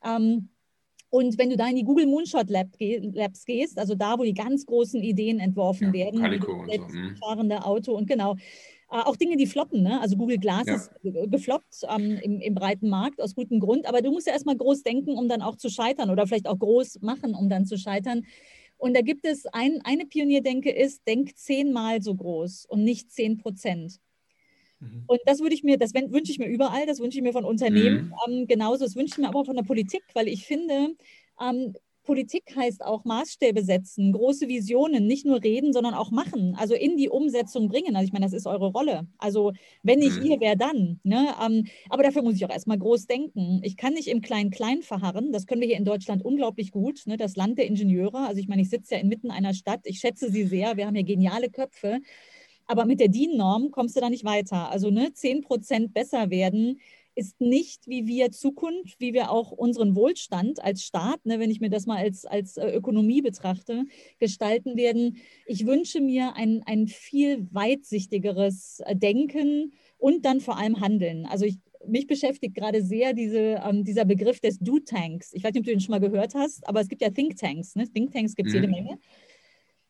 Ähm, 0.03 0.49
und 1.15 1.37
wenn 1.37 1.49
du 1.49 1.55
da 1.55 1.69
in 1.69 1.77
die 1.77 1.85
Google 1.85 2.07
Moonshot 2.07 2.49
Lab 2.49 2.67
Labs 2.77 3.45
gehst, 3.45 3.79
also 3.79 3.95
da, 3.95 4.19
wo 4.19 4.23
die 4.23 4.33
ganz 4.33 4.65
großen 4.65 5.01
Ideen 5.01 5.39
entworfen 5.39 5.87
ja, 5.87 5.93
werden, 5.93 6.19
Calico 6.19 6.65
so. 6.65 6.81
Mhm. 6.81 7.15
fahrende 7.15 7.63
Auto 7.63 7.95
und 7.95 8.05
genau, 8.05 8.33
äh, 8.91 8.97
auch 8.97 9.15
Dinge, 9.15 9.37
die 9.37 9.47
floppen. 9.47 9.81
Ne? 9.81 10.01
Also 10.01 10.17
Google 10.17 10.39
Glass 10.39 10.67
ja. 10.67 10.75
ist 10.75 10.91
gefloppt 11.03 11.83
ähm, 11.89 12.19
im, 12.21 12.41
im, 12.41 12.53
breiten 12.53 12.89
Markt 12.89 13.21
aus 13.21 13.33
gutem 13.33 13.61
Grund. 13.61 13.85
Aber 13.85 14.01
du 14.01 14.11
musst 14.11 14.27
ja 14.27 14.33
erstmal 14.33 14.57
groß 14.57 14.83
denken, 14.83 15.17
um 15.17 15.29
dann 15.29 15.41
auch 15.41 15.55
zu 15.55 15.69
scheitern 15.69 16.09
oder 16.09 16.27
vielleicht 16.27 16.49
auch 16.49 16.59
groß 16.59 16.99
machen, 17.01 17.33
um 17.33 17.47
dann 17.47 17.65
zu 17.65 17.77
scheitern. 17.77 18.25
Und 18.75 18.93
da 18.93 18.99
gibt 18.99 19.25
es 19.25 19.45
ein, 19.45 19.79
eine 19.85 20.05
Pionierdenke 20.05 20.69
ist, 20.69 21.07
denk 21.07 21.37
zehnmal 21.37 22.01
so 22.01 22.13
groß 22.13 22.65
und 22.65 22.83
nicht 22.83 23.09
zehn 23.09 23.37
Prozent. 23.37 24.01
Mhm. 24.79 25.03
Und 25.07 25.19
das 25.25 25.39
würde 25.39 25.55
ich 25.55 25.63
mir, 25.63 25.77
das 25.77 25.93
wünsche 25.93 26.31
ich 26.31 26.39
mir 26.39 26.47
überall, 26.47 26.85
das 26.85 26.99
wünsche 26.99 27.17
ich 27.17 27.23
mir 27.23 27.33
von 27.33 27.45
Unternehmen 27.45 28.13
mhm. 28.27 28.33
ähm, 28.33 28.47
genauso, 28.47 28.85
das 28.85 28.95
wünsche 28.95 29.13
ich 29.13 29.17
mir 29.17 29.27
aber 29.27 29.39
auch 29.39 29.45
von 29.45 29.55
der 29.55 29.63
Politik, 29.63 30.03
weil 30.13 30.27
ich 30.27 30.45
finde, 30.45 30.95
ähm, 31.41 31.73
Politik 32.05 32.55
heißt 32.55 32.85
auch 32.85 33.03
Maßstäbe 33.03 33.63
setzen, 33.63 34.13
große 34.13 34.47
Visionen, 34.47 35.07
nicht 35.07 35.25
nur 35.25 35.43
reden, 35.43 35.73
sondern 35.73 35.93
auch 35.93 36.11
machen, 36.11 36.55
also 36.57 36.73
in 36.73 36.97
die 36.97 37.09
Umsetzung 37.09 37.67
bringen. 37.67 37.95
Also 37.95 38.05
ich 38.05 38.13
meine, 38.13 38.25
das 38.25 38.33
ist 38.33 38.47
eure 38.47 38.67
Rolle. 38.67 39.07
Also 39.17 39.51
wenn 39.83 39.99
nicht 39.99 40.19
mhm. 40.19 40.25
ihr, 40.25 40.39
wer 40.39 40.55
dann? 40.55 40.99
Ne? 41.03 41.33
Ähm, 41.43 41.65
aber 41.89 42.03
dafür 42.03 42.21
muss 42.21 42.35
ich 42.35 42.45
auch 42.45 42.51
erstmal 42.51 42.77
groß 42.77 43.07
denken. 43.07 43.59
Ich 43.63 43.75
kann 43.75 43.93
nicht 43.93 44.07
im 44.07 44.21
Klein-Klein 44.21 44.83
verharren. 44.83 45.31
Das 45.31 45.47
können 45.47 45.61
wir 45.61 45.67
hier 45.67 45.77
in 45.77 45.85
Deutschland 45.85 46.23
unglaublich 46.23 46.71
gut. 46.71 47.01
Ne? 47.05 47.17
Das 47.17 47.35
Land 47.35 47.57
der 47.57 47.65
Ingenieure. 47.67 48.19
Also 48.19 48.39
ich 48.39 48.47
meine, 48.47 48.61
ich 48.61 48.69
sitze 48.69 48.95
ja 48.95 49.01
inmitten 49.01 49.31
einer 49.31 49.53
Stadt. 49.53 49.81
Ich 49.83 49.99
schätze 49.99 50.29
sie 50.29 50.45
sehr. 50.45 50.77
Wir 50.77 50.85
haben 50.85 50.95
hier 50.95 51.03
geniale 51.03 51.49
Köpfe. 51.49 51.99
Aber 52.67 52.85
mit 52.85 52.99
der 52.99 53.09
DIN-Norm 53.09 53.71
kommst 53.71 53.95
du 53.95 54.01
da 54.01 54.09
nicht 54.09 54.25
weiter. 54.25 54.69
Also 54.71 54.89
ne, 54.89 55.13
10 55.13 55.41
Prozent 55.41 55.93
besser 55.93 56.29
werden 56.29 56.79
ist 57.15 57.39
nicht, 57.39 57.87
wie 57.87 58.07
wir 58.07 58.31
Zukunft, 58.31 58.99
wie 58.99 59.13
wir 59.13 59.31
auch 59.31 59.51
unseren 59.51 59.95
Wohlstand 59.95 60.61
als 60.61 60.83
Staat, 60.83 61.25
ne, 61.25 61.39
wenn 61.39 61.49
ich 61.49 61.61
mir 61.61 61.69
das 61.69 61.85
mal 61.85 61.97
als, 61.97 62.25
als 62.25 62.57
äh, 62.57 62.69
Ökonomie 62.75 63.21
betrachte, 63.21 63.85
gestalten 64.19 64.75
werden. 64.75 65.17
Ich 65.45 65.65
wünsche 65.65 66.01
mir 66.01 66.35
ein, 66.35 66.61
ein 66.65 66.87
viel 66.87 67.47
weitsichtigeres 67.51 68.81
äh, 68.85 68.95
Denken 68.95 69.73
und 69.97 70.25
dann 70.25 70.41
vor 70.41 70.57
allem 70.57 70.81
Handeln. 70.81 71.25
Also 71.25 71.45
ich, 71.45 71.57
mich 71.87 72.05
beschäftigt 72.05 72.55
gerade 72.55 72.83
sehr 72.83 73.13
diese, 73.13 73.61
ähm, 73.65 73.85
dieser 73.85 74.05
Begriff 74.05 74.41
des 74.41 74.59
Do-Tanks. 74.59 75.31
Ich 75.33 75.43
weiß 75.43 75.53
nicht, 75.53 75.61
ob 75.61 75.65
du 75.65 75.71
den 75.71 75.79
schon 75.79 75.91
mal 75.91 75.99
gehört 75.99 76.35
hast, 76.35 76.67
aber 76.67 76.81
es 76.81 76.89
gibt 76.89 77.01
ja 77.01 77.11
Think-Tanks. 77.11 77.75
Ne? 77.75 77.87
Think-Tanks 77.87 78.35
gibt 78.35 78.49
es 78.49 78.55
mhm. 78.55 78.61
jede 78.61 78.71
Menge 78.71 78.99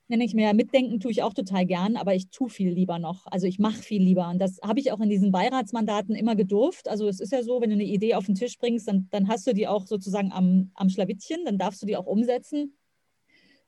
nenne 0.07 0.23
ich 0.23 0.33
mir, 0.33 0.53
mitdenken 0.53 0.99
tue 0.99 1.11
ich 1.11 1.23
auch 1.23 1.33
total 1.33 1.65
gern, 1.65 1.95
aber 1.95 2.13
ich 2.13 2.29
tue 2.29 2.49
viel 2.49 2.69
lieber 2.69 2.99
noch. 2.99 3.25
Also 3.27 3.47
ich 3.47 3.59
mache 3.59 3.81
viel 3.81 4.01
lieber. 4.01 4.29
Und 4.29 4.39
das 4.39 4.59
habe 4.63 4.79
ich 4.79 4.91
auch 4.91 4.99
in 4.99 5.09
diesen 5.09 5.31
Beiratsmandaten 5.31 6.15
immer 6.15 6.35
gedurft. 6.35 6.87
Also 6.87 7.07
es 7.07 7.19
ist 7.19 7.31
ja 7.31 7.43
so, 7.43 7.61
wenn 7.61 7.69
du 7.69 7.75
eine 7.75 7.85
Idee 7.85 8.13
auf 8.13 8.25
den 8.25 8.35
Tisch 8.35 8.57
bringst, 8.57 8.87
dann, 8.87 9.07
dann 9.11 9.27
hast 9.27 9.47
du 9.47 9.53
die 9.53 9.67
auch 9.67 9.87
sozusagen 9.87 10.31
am, 10.31 10.71
am 10.75 10.89
Schlawittchen, 10.89 11.45
dann 11.45 11.57
darfst 11.57 11.81
du 11.81 11.87
die 11.87 11.97
auch 11.97 12.05
umsetzen. 12.05 12.77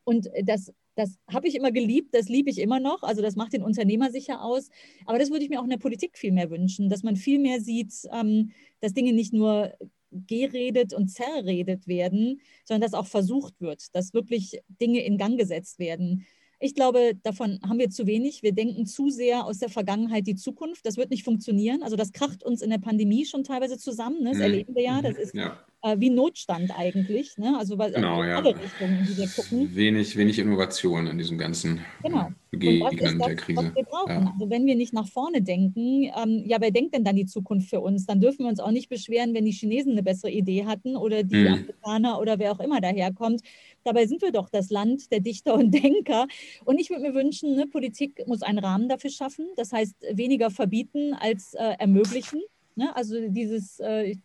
Und 0.04 0.30
das, 0.44 0.72
das 0.96 1.18
habe 1.32 1.48
ich 1.48 1.56
immer 1.56 1.72
geliebt, 1.72 2.14
das 2.14 2.30
liebe 2.30 2.50
ich 2.50 2.60
immer 2.60 2.80
noch. 2.80 3.04
Also 3.04 3.22
das 3.22 3.36
macht 3.36 3.54
den 3.54 3.64
Unternehmer 3.64 4.12
sicher 4.12 4.44
aus. 4.44 4.70
Aber 5.06 5.18
das 5.20 5.32
würde 5.32 5.44
ich 5.44 5.50
mir 5.50 5.60
auch 5.60 5.66
in 5.66 5.72
der 5.72 5.78
Politik 5.78 6.18
viel 6.18 6.32
mehr 6.32 6.50
wünschen, 6.52 6.90
dass 6.90 7.04
man 7.04 7.16
viel 7.16 7.40
mehr 7.40 7.62
sieht, 7.62 7.94
ähm, 8.12 8.52
dass 8.80 8.94
Dinge 8.94 9.12
nicht 9.12 9.34
nur 9.34 9.74
geredet 10.12 10.94
und 10.94 11.10
zerredet 11.10 11.88
werden, 11.88 12.42
sondern 12.64 12.90
dass 12.90 13.00
auch 13.00 13.08
versucht 13.08 13.60
wird, 13.60 13.96
dass 13.96 14.14
wirklich 14.14 14.62
Dinge 14.82 15.04
in 15.04 15.18
Gang 15.18 15.38
gesetzt 15.38 15.80
werden. 15.80 16.26
Ich 16.60 16.74
glaube, 16.74 17.14
davon 17.22 17.60
haben 17.68 17.78
wir 17.78 17.90
zu 17.90 18.08
wenig. 18.08 18.42
Wir 18.42 18.52
denken 18.52 18.88
zu 18.88 19.10
sehr 19.10 19.46
aus 19.46 19.60
der 19.60 19.70
Vergangenheit 19.70 20.26
die 20.26 20.36
Zukunft. 20.36 20.86
Das 20.86 20.98
wird 20.98 21.12
nicht 21.12 21.24
funktionieren. 21.24 21.84
Also 21.84 21.96
das 21.96 22.12
kracht 22.12 22.44
uns 22.44 22.64
in 22.64 22.72
der 22.72 22.80
Pandemie 22.80 23.26
schon 23.26 23.44
teilweise 23.44 23.78
zusammen. 23.78 24.24
Ne? 24.24 24.30
Das 24.30 24.38
mhm. 24.38 24.44
erleben 24.44 24.76
wir 24.76 24.84
ja. 24.84 25.02
Das 25.02 25.18
mhm. 25.18 25.22
ist 25.22 25.36
ja 25.36 25.64
äh, 25.88 26.00
wie 26.00 26.10
Notstand 26.10 26.72
eigentlich. 26.78 27.38
Ne? 27.38 27.56
Also 27.58 27.78
was, 27.78 27.94
genau, 27.94 28.24
in 28.24 28.30
alle 28.30 28.56
Richtungen, 28.56 29.08
die 29.08 29.18
wir 29.18 29.28
gucken. 29.28 29.76
Wenig, 29.76 30.16
wenig 30.18 30.40
Innovation 30.40 31.08
in 31.08 31.18
diesem 31.18 31.38
ganzen 31.38 31.82
genau. 32.04 32.30
Begegnen 32.52 33.20
der 33.20 33.36
Krise. 33.36 33.66
Was 33.66 33.76
wir 33.76 33.84
brauchen. 33.84 34.24
Ja. 34.24 34.34
Also 34.34 34.50
wenn 34.50 34.66
wir 34.66 34.76
nicht 34.76 34.94
nach 34.94 35.08
vorne 35.08 35.42
denken, 35.42 36.04
ähm, 36.04 36.44
ja, 36.46 36.58
wer 36.60 36.72
denkt 36.72 36.96
denn 36.96 37.04
dann 37.04 37.16
die 37.16 37.26
Zukunft 37.26 37.70
für 37.70 37.80
uns? 37.82 38.06
Dann 38.06 38.20
dürfen 38.20 38.40
wir 38.40 38.50
uns 38.50 38.60
auch 38.60 38.72
nicht 38.72 38.90
beschweren, 38.90 39.34
wenn 39.34 39.46
die 39.46 39.52
Chinesen 39.52 39.94
eine 39.94 40.04
bessere 40.04 40.32
Idee 40.32 40.66
hatten 40.66 40.96
oder 40.96 41.24
die 41.24 41.46
hm. 41.46 41.54
Amerikaner 41.54 42.20
oder 42.20 42.40
wer 42.40 42.52
auch 42.52 42.60
immer 42.60 42.82
daherkommt. 42.82 43.42
Dabei 43.84 44.06
sind 44.06 44.22
wir 44.22 44.32
doch 44.32 44.50
das 44.50 44.70
Land 44.70 45.12
der 45.12 45.20
Dichter 45.20 45.54
und 45.54 45.72
Denker. 45.84 46.28
Und 46.66 46.80
ich 46.80 46.90
würde 46.90 47.04
mir 47.04 47.14
wünschen, 47.14 47.56
ne, 47.56 47.68
Politik 47.68 48.24
muss 48.28 48.42
einen 48.42 48.60
Rahmen 48.60 48.90
dafür 48.90 49.10
schaffen. 49.10 49.48
Das 49.56 49.72
heißt, 49.72 49.96
weniger 50.14 50.50
verbieten 50.50 51.14
als 51.14 51.54
äh, 51.54 51.76
ermöglichen. 51.80 52.42
Ne? 52.78 52.96
Also 52.96 53.16
dieses, 53.30 53.80
äh, 53.80 54.16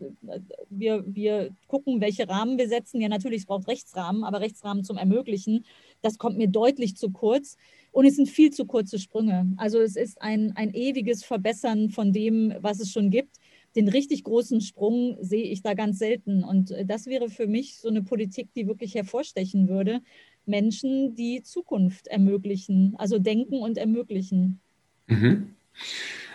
wir, 0.69 1.05
wir 1.07 1.57
gucken, 1.69 2.03
welche 2.03 2.29
Rahmen 2.29 2.59
wir 2.59 2.69
setzen. 2.69 3.01
Ja, 3.01 3.09
natürlich, 3.09 3.41
es 3.41 3.47
braucht 3.47 3.67
Rechtsrahmen, 3.67 4.25
aber 4.25 4.41
Rechtsrahmen 4.41 4.85
zum 4.85 4.99
Ermöglichen, 4.99 5.65
das 6.03 6.19
kommt 6.19 6.37
mir 6.37 6.49
deutlich 6.49 6.95
zu 6.97 7.11
kurz. 7.11 7.57
Und 7.93 8.05
es 8.05 8.17
sind 8.17 8.29
viel 8.29 8.51
zu 8.51 8.67
kurze 8.67 8.99
Sprünge. 8.99 9.51
Also 9.57 9.81
es 9.81 9.97
ist 9.97 10.21
ein, 10.21 10.53
ein 10.55 10.75
ewiges 10.75 11.25
Verbessern 11.25 11.89
von 11.89 12.13
dem, 12.13 12.55
was 12.61 12.79
es 12.79 12.93
schon 12.93 13.09
gibt. 13.09 13.39
Den 13.75 13.89
richtig 13.89 14.23
großen 14.25 14.61
Sprung 14.61 15.17
sehe 15.21 15.45
ich 15.45 15.63
da 15.63 15.73
ganz 15.73 15.99
selten. 15.99 16.45
Und 16.45 16.73
äh, 16.73 16.85
das 16.85 17.07
wäre 17.07 17.31
für 17.31 17.47
mich 17.47 17.79
so 17.79 17.89
eine 17.89 18.03
Politik, 18.03 18.49
die 18.55 18.67
wirklich 18.67 18.95
hervorstechen 18.95 19.67
würde. 19.69 20.03
Menschen, 20.45 21.15
die 21.15 21.43
Zukunft 21.43 22.07
ermöglichen, 22.09 22.95
also 22.99 23.19
denken 23.19 23.61
und 23.61 23.79
ermöglichen. 23.79 24.61
Mhm. 25.07 25.55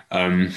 Ähm, 0.10 0.52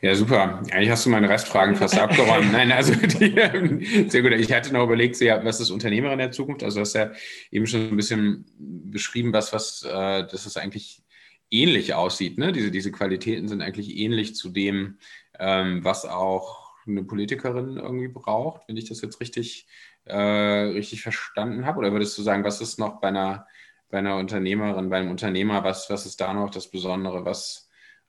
ja, 0.00 0.14
super. 0.14 0.62
Eigentlich 0.70 0.90
hast 0.90 1.06
du 1.06 1.10
meine 1.10 1.28
Restfragen 1.28 1.76
fast 1.76 1.98
abgeräumt. 1.98 2.52
Nein, 2.52 2.72
also 2.72 2.94
die, 2.94 4.08
sehr 4.08 4.22
gut. 4.22 4.32
Ich 4.32 4.52
hatte 4.52 4.72
noch 4.72 4.84
überlegt, 4.84 5.20
was 5.20 5.60
ist 5.60 5.70
Unternehmerin 5.70 6.18
der 6.18 6.32
Zukunft? 6.32 6.62
Also 6.62 6.76
du 6.76 6.80
hast 6.82 6.94
ja 6.94 7.12
eben 7.50 7.66
schon 7.66 7.88
ein 7.88 7.96
bisschen 7.96 8.44
beschrieben, 8.58 9.32
was, 9.32 9.52
was, 9.52 9.82
äh, 9.82 10.26
dass 10.26 10.46
es 10.46 10.56
eigentlich 10.56 11.02
ähnlich 11.50 11.94
aussieht. 11.94 12.38
Ne? 12.38 12.52
Diese, 12.52 12.70
diese 12.70 12.92
Qualitäten 12.92 13.48
sind 13.48 13.62
eigentlich 13.62 13.96
ähnlich 13.96 14.34
zu 14.34 14.50
dem, 14.50 14.98
ähm, 15.38 15.84
was 15.84 16.04
auch 16.04 16.72
eine 16.86 17.04
Politikerin 17.04 17.76
irgendwie 17.76 18.08
braucht, 18.08 18.68
wenn 18.68 18.76
ich 18.76 18.88
das 18.88 19.00
jetzt 19.00 19.20
richtig, 19.20 19.66
äh, 20.04 20.16
richtig 20.16 21.02
verstanden 21.02 21.66
habe. 21.66 21.78
Oder 21.78 21.92
würdest 21.92 22.16
du 22.18 22.22
sagen, 22.22 22.44
was 22.44 22.60
ist 22.60 22.78
noch 22.78 23.00
bei 23.00 23.08
einer, 23.08 23.46
bei 23.90 23.98
einer 23.98 24.16
Unternehmerin, 24.16 24.90
bei 24.90 24.98
einem 24.98 25.10
Unternehmer, 25.10 25.64
was, 25.64 25.88
was 25.88 26.06
ist 26.06 26.20
da 26.20 26.34
noch 26.34 26.50
das 26.50 26.70
Besondere, 26.70 27.24
was 27.24 27.63
ähm, 27.63 27.63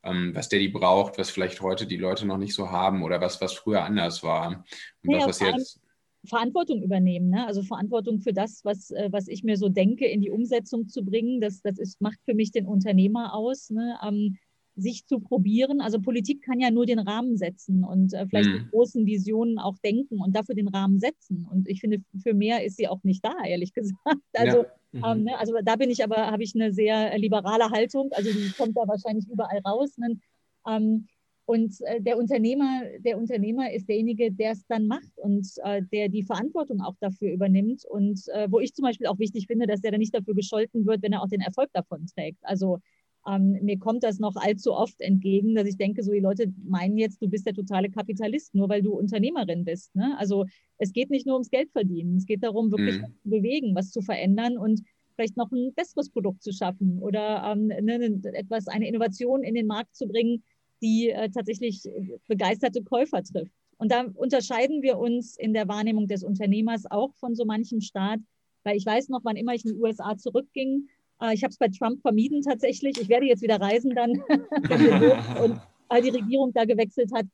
was 0.06 0.50
der 0.50 0.60
die 0.60 0.70
braucht, 0.70 1.18
was 1.18 1.30
vielleicht 1.30 1.62
heute 1.62 1.88
die 1.88 1.98
Leute 1.98 2.26
noch 2.26 2.38
nicht 2.38 2.54
so 2.54 2.70
haben 2.70 3.04
oder 3.04 3.22
was, 3.22 3.42
was 3.42 3.54
früher 3.54 3.84
anders 3.84 4.24
war. 4.24 4.64
Und 5.04 5.12
ja, 5.12 5.26
das, 5.26 5.28
was 5.28 5.40
jetzt 5.40 5.80
Verantwortung 6.26 6.82
übernehmen, 6.82 7.30
ne? 7.30 7.46
also 7.46 7.62
Verantwortung 7.62 8.20
für 8.20 8.34
das, 8.34 8.62
was, 8.64 8.92
äh, 8.92 9.10
was 9.12 9.28
ich 9.28 9.44
mir 9.44 9.58
so 9.58 9.70
denke, 9.70 10.06
in 10.06 10.22
die 10.22 10.32
Umsetzung 10.32 10.88
zu 10.88 11.04
bringen. 11.04 11.40
Das, 11.42 11.62
das 11.62 11.78
ist, 11.78 12.02
macht 12.02 12.20
für 12.26 12.34
mich 12.34 12.52
den 12.52 12.66
Unternehmer 12.66 13.34
aus. 13.34 13.70
Ne? 13.70 13.98
Ähm, 14.04 14.38
sich 14.76 15.06
zu 15.06 15.20
probieren. 15.20 15.82
Also 15.82 16.00
Politik 16.02 16.42
kann 16.44 16.60
ja 16.60 16.70
nur 16.70 16.86
den 16.86 17.00
Rahmen 17.00 17.38
setzen 17.38 17.84
und 17.84 18.14
äh, 18.14 18.28
vielleicht 18.28 18.50
mhm. 18.50 18.60
die 18.60 18.70
großen 18.70 19.06
Visionen 19.06 19.58
auch 19.58 19.78
denken 19.80 20.20
und 20.22 20.36
dafür 20.36 20.56
den 20.56 20.68
Rahmen 20.68 21.00
setzen. 21.00 21.48
Und 21.50 21.70
ich 21.70 21.80
finde, 21.80 22.04
für 22.22 22.34
mehr 22.34 22.64
ist 22.64 22.78
sie 22.78 22.88
auch 22.88 23.04
nicht 23.04 23.24
da, 23.24 23.34
ehrlich 23.46 23.74
gesagt. 23.74 24.22
Also, 24.34 24.64
ja. 24.64 24.66
Mhm. 24.96 25.04
ähm, 25.06 25.24
ne, 25.24 25.38
also 25.38 25.54
da 25.64 25.76
bin 25.76 25.90
ich 25.90 26.04
aber, 26.04 26.18
habe 26.18 26.44
ich 26.44 26.56
eine 26.56 26.74
sehr 26.74 27.18
liberale 27.18 27.70
Haltung. 27.70 28.10
Also 28.12 28.32
die 28.32 28.52
kommt 28.58 28.76
da 28.78 28.88
wahrscheinlich 28.88 29.28
überall 29.30 29.60
raus. 29.60 29.98
Ne? 29.98 30.20
Ähm, 30.68 31.08
und 31.46 31.80
äh, 31.82 32.02
der 32.02 32.18
Unternehmer, 32.18 32.82
der 33.00 33.18
Unternehmer 33.18 33.72
ist 33.72 33.88
derjenige, 33.88 34.32
der 34.32 34.52
es 34.52 34.66
dann 34.68 34.88
macht 34.88 35.18
und 35.18 35.48
äh, 35.64 35.84
der 35.94 36.10
die 36.10 36.24
Verantwortung 36.24 36.82
auch 36.82 36.96
dafür 37.00 37.32
übernimmt. 37.32 37.86
Und 37.86 38.28
äh, 38.30 38.52
wo 38.52 38.60
ich 38.60 38.74
zum 38.74 38.84
Beispiel 38.84 39.08
auch 39.08 39.20
wichtig 39.20 39.46
finde, 39.46 39.68
dass 39.68 39.82
der 39.82 39.92
dann 39.92 40.00
nicht 40.00 40.16
dafür 40.16 40.34
gescholten 40.34 40.86
wird, 40.88 41.04
wenn 41.04 41.14
er 41.14 41.22
auch 41.22 41.30
den 41.30 41.42
Erfolg 41.42 41.70
davon 41.74 42.08
trägt. 42.08 42.40
Also 42.42 42.80
ähm, 43.28 43.58
mir 43.62 43.80
kommt 43.80 44.04
das 44.04 44.20
noch 44.20 44.36
allzu 44.36 44.74
oft 44.74 45.00
entgegen, 45.02 45.56
dass 45.56 45.68
ich 45.68 45.78
denke, 45.78 46.04
so 46.04 46.12
die 46.12 46.20
Leute 46.20 46.54
meinen 46.64 46.98
jetzt, 46.98 47.22
du 47.22 47.28
bist 47.28 47.46
der 47.46 47.54
totale 47.54 47.90
Kapitalist, 47.90 48.54
nur 48.54 48.70
weil 48.70 48.82
du 48.82 48.94
Unternehmerin 48.94 49.66
bist. 49.66 49.96
Ne? 49.96 50.16
Also 50.18 50.46
es 50.78 50.94
geht 50.94 51.10
nicht 51.10 51.26
nur 51.26 51.36
ums 51.36 51.50
Geld 51.50 51.72
verdienen, 51.72 52.18
es 52.18 52.26
geht 52.26 52.44
darum, 52.44 52.72
wirklich 52.72 52.98
mhm. 52.98 53.06
zu 53.24 53.30
bewegen, 53.30 53.76
was 53.76 53.92
zu 53.92 54.02
verändern 54.02 54.58
und 54.58 54.82
vielleicht 55.16 55.38
noch 55.38 55.52
ein 55.52 55.74
besseres 55.74 56.10
Produkt 56.10 56.44
zu 56.44 56.52
schaffen 56.52 57.00
oder 57.00 57.52
ähm, 57.52 57.68
ne, 57.68 58.22
etwas, 58.34 58.68
eine 58.68 58.88
Innovation 58.88 59.44
in 59.44 59.56
den 59.56 59.68
Markt 59.68 59.96
zu 59.96 60.08
bringen, 60.08 60.44
die 60.82 61.10
äh, 61.10 61.30
tatsächlich 61.30 61.84
begeisterte 62.28 62.84
Käufer 62.84 63.24
trifft. 63.24 63.54
Und 63.78 63.92
da 63.92 64.06
unterscheiden 64.16 64.82
wir 64.82 64.98
uns 64.98 65.38
in 65.38 65.54
der 65.54 65.68
Wahrnehmung 65.68 66.08
des 66.08 66.24
Unternehmers 66.24 66.84
auch 66.90 67.14
von 67.16 67.36
so 67.36 67.46
manchem 67.46 67.82
Staat, 67.82 68.20
weil 68.64 68.78
ich 68.78 68.86
weiß 68.86 69.10
noch, 69.10 69.22
wann 69.24 69.36
immer 69.36 69.54
ich 69.54 69.66
in 69.66 69.74
die 69.74 69.80
USA 69.80 70.18
zurückging, 70.18 70.88
ich 71.34 71.44
habe 71.44 71.52
es 71.52 71.58
bei 71.58 71.70
Trump 71.70 72.02
vermieden 72.02 72.42
tatsächlich. 72.42 73.00
Ich 73.00 73.10
werde 73.10 73.26
jetzt 73.26 73.42
wieder 73.42 73.60
reisen 73.60 73.96
dann, 73.96 74.12
und 75.44 75.60
die 76.04 76.10
Regierung 76.10 76.52
da 76.54 76.66
gewechselt 76.66 77.12
hat. 77.14 77.26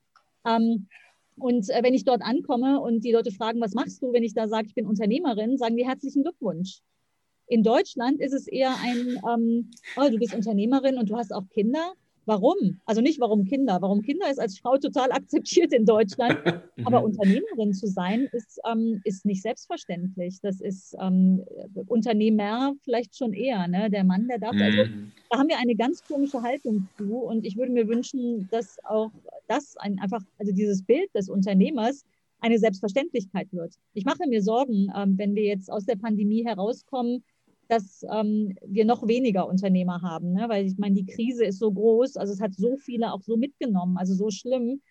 Ähm, 0.45 0.87
und 1.37 1.69
äh, 1.69 1.81
wenn 1.83 1.93
ich 1.93 2.05
dort 2.05 2.21
ankomme 2.21 2.79
und 2.79 3.03
die 3.03 3.11
Leute 3.11 3.31
fragen, 3.31 3.61
was 3.61 3.73
machst 3.73 4.01
du, 4.01 4.13
wenn 4.13 4.23
ich 4.23 4.33
da 4.33 4.47
sage, 4.47 4.67
ich 4.67 4.75
bin 4.75 4.85
Unternehmerin, 4.85 5.57
sagen 5.57 5.77
die 5.77 5.87
herzlichen 5.87 6.23
Glückwunsch. 6.23 6.81
In 7.47 7.63
Deutschland 7.63 8.21
ist 8.21 8.33
es 8.33 8.47
eher 8.47 8.75
ein, 8.81 9.19
ähm, 9.29 9.71
oh, 9.97 10.09
du 10.09 10.17
bist 10.17 10.33
Unternehmerin 10.33 10.97
und 10.97 11.09
du 11.09 11.17
hast 11.17 11.33
auch 11.33 11.47
Kinder. 11.49 11.93
Warum? 12.25 12.79
Also 12.85 13.01
nicht 13.01 13.19
warum 13.19 13.45
Kinder. 13.45 13.81
Warum 13.81 14.01
Kinder 14.01 14.29
ist 14.29 14.39
als 14.39 14.59
Frau 14.59 14.77
total 14.77 15.11
akzeptiert 15.11 15.73
in 15.73 15.85
Deutschland. 15.85 16.37
Aber 16.83 16.99
mhm. 16.99 17.05
Unternehmerin 17.05 17.73
zu 17.73 17.87
sein, 17.87 18.27
ist, 18.31 18.59
ähm, 18.69 19.01
ist 19.03 19.25
nicht 19.25 19.41
selbstverständlich. 19.41 20.39
Das 20.41 20.61
ist 20.61 20.95
ähm, 21.01 21.43
Unternehmer 21.87 22.73
vielleicht 22.83 23.15
schon 23.17 23.33
eher. 23.33 23.67
Ne? 23.67 23.89
Der 23.89 24.03
Mann, 24.03 24.27
der 24.27 24.39
darf. 24.39 24.55
Also, 24.59 24.85
mhm. 24.85 25.11
da 25.29 25.39
haben 25.39 25.49
wir 25.49 25.57
eine 25.57 25.75
ganz 25.75 26.03
komische 26.03 26.41
Haltung 26.41 26.87
zu. 26.97 27.17
Und 27.17 27.45
ich 27.45 27.57
würde 27.57 27.71
mir 27.71 27.87
wünschen, 27.87 28.47
dass 28.51 28.77
auch 28.85 29.11
das 29.47 29.75
ein, 29.77 29.99
einfach, 29.99 30.21
also 30.37 30.51
dieses 30.51 30.83
Bild 30.83 31.13
des 31.15 31.29
Unternehmers 31.29 32.05
eine 32.41 32.57
Selbstverständlichkeit 32.57 33.47
wird. 33.51 33.75
Ich 33.93 34.03
mache 34.03 34.27
mir 34.27 34.41
Sorgen, 34.41 34.91
ähm, 34.95 35.17
wenn 35.17 35.35
wir 35.35 35.43
jetzt 35.43 35.71
aus 35.71 35.85
der 35.85 35.95
Pandemie 35.95 36.43
herauskommen, 36.43 37.23
dass 37.71 38.05
ähm, 38.11 38.53
wir 38.65 38.83
noch 38.83 39.07
weniger 39.07 39.47
Unternehmer 39.47 40.01
haben, 40.01 40.33
ne? 40.33 40.49
weil 40.49 40.65
ich 40.65 40.77
meine, 40.77 40.95
die 40.95 41.05
Krise 41.05 41.45
ist 41.45 41.57
so 41.57 41.71
groß, 41.71 42.17
also 42.17 42.33
es 42.33 42.41
hat 42.41 42.53
so 42.53 42.75
viele 42.75 43.13
auch 43.13 43.21
so 43.21 43.37
mitgenommen, 43.37 43.97
also 43.97 44.13
so 44.13 44.29
schlimm, 44.29 44.81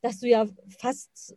dass 0.00 0.18
du 0.18 0.26
ja 0.26 0.46
fast 0.78 1.36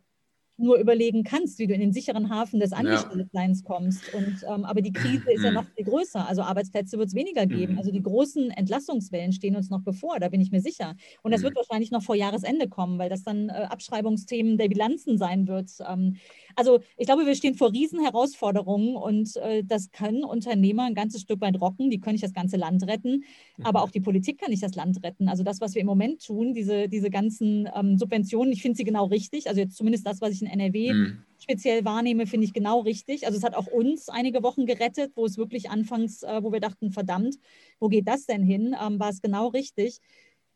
nur 0.56 0.78
überlegen 0.78 1.24
kannst, 1.24 1.58
wie 1.58 1.66
du 1.66 1.74
in 1.74 1.80
den 1.80 1.92
sicheren 1.92 2.30
Hafen 2.30 2.58
des 2.58 2.72
Angestelltenseins 2.72 3.62
ja. 3.62 3.66
kommst. 3.66 4.14
Und, 4.14 4.44
ähm, 4.48 4.64
aber 4.64 4.80
die 4.80 4.92
Krise 4.92 5.30
ist 5.32 5.42
ja 5.42 5.50
mhm. 5.50 5.56
noch 5.56 5.66
viel 5.74 5.84
größer. 5.84 6.26
Also 6.26 6.42
Arbeitsplätze 6.42 6.96
wird 6.98 7.08
es 7.08 7.14
weniger 7.14 7.46
geben. 7.46 7.74
Mhm. 7.74 7.78
Also 7.78 7.90
die 7.90 8.02
großen 8.02 8.50
Entlassungswellen 8.50 9.32
stehen 9.32 9.56
uns 9.56 9.70
noch 9.70 9.82
bevor, 9.82 10.20
da 10.20 10.28
bin 10.28 10.40
ich 10.40 10.52
mir 10.52 10.60
sicher. 10.60 10.94
Und 11.22 11.32
das 11.32 11.40
mhm. 11.40 11.46
wird 11.46 11.56
wahrscheinlich 11.56 11.90
noch 11.90 12.02
vor 12.02 12.14
Jahresende 12.14 12.68
kommen, 12.68 12.98
weil 12.98 13.10
das 13.10 13.24
dann 13.24 13.48
äh, 13.48 13.66
Abschreibungsthemen 13.68 14.56
der 14.56 14.68
Bilanzen 14.68 15.18
sein 15.18 15.48
wird. 15.48 15.70
Ähm, 15.86 16.16
also 16.56 16.80
ich 16.96 17.06
glaube, 17.06 17.26
wir 17.26 17.34
stehen 17.34 17.54
vor 17.54 17.72
Riesenherausforderungen 17.72 18.96
und 18.96 19.36
äh, 19.36 19.62
das 19.64 19.90
können 19.90 20.24
Unternehmer 20.24 20.84
ein 20.84 20.94
ganzes 20.94 21.22
Stück 21.22 21.40
weit 21.40 21.60
rocken. 21.60 21.90
Die 21.90 22.00
können 22.00 22.14
nicht 22.14 22.24
das 22.24 22.32
ganze 22.32 22.56
Land 22.56 22.86
retten, 22.86 23.24
aber 23.62 23.82
auch 23.82 23.90
die 23.90 24.00
Politik 24.00 24.38
kann 24.38 24.50
nicht 24.50 24.62
das 24.62 24.74
Land 24.74 25.02
retten. 25.02 25.28
Also 25.28 25.42
das, 25.42 25.60
was 25.60 25.74
wir 25.74 25.80
im 25.80 25.86
Moment 25.86 26.24
tun, 26.24 26.54
diese, 26.54 26.88
diese 26.88 27.10
ganzen 27.10 27.68
ähm, 27.74 27.98
Subventionen, 27.98 28.52
ich 28.52 28.62
finde 28.62 28.76
sie 28.76 28.84
genau 28.84 29.06
richtig. 29.06 29.48
Also 29.48 29.60
jetzt 29.60 29.76
zumindest 29.76 30.06
das, 30.06 30.20
was 30.20 30.32
ich 30.32 30.42
in 30.42 30.48
NRW 30.48 30.92
mhm. 30.92 31.18
speziell 31.38 31.84
wahrnehme, 31.84 32.26
finde 32.26 32.46
ich 32.46 32.52
genau 32.52 32.80
richtig. 32.80 33.26
Also 33.26 33.38
es 33.38 33.44
hat 33.44 33.54
auch 33.54 33.66
uns 33.66 34.08
einige 34.08 34.42
Wochen 34.42 34.66
gerettet, 34.66 35.12
wo 35.14 35.24
es 35.24 35.38
wirklich 35.38 35.70
anfangs, 35.70 36.22
äh, 36.22 36.42
wo 36.42 36.52
wir 36.52 36.60
dachten, 36.60 36.90
verdammt, 36.90 37.36
wo 37.78 37.88
geht 37.88 38.08
das 38.08 38.26
denn 38.26 38.42
hin? 38.42 38.74
Ähm, 38.80 38.98
war 38.98 39.10
es 39.10 39.22
genau 39.22 39.48
richtig. 39.48 40.00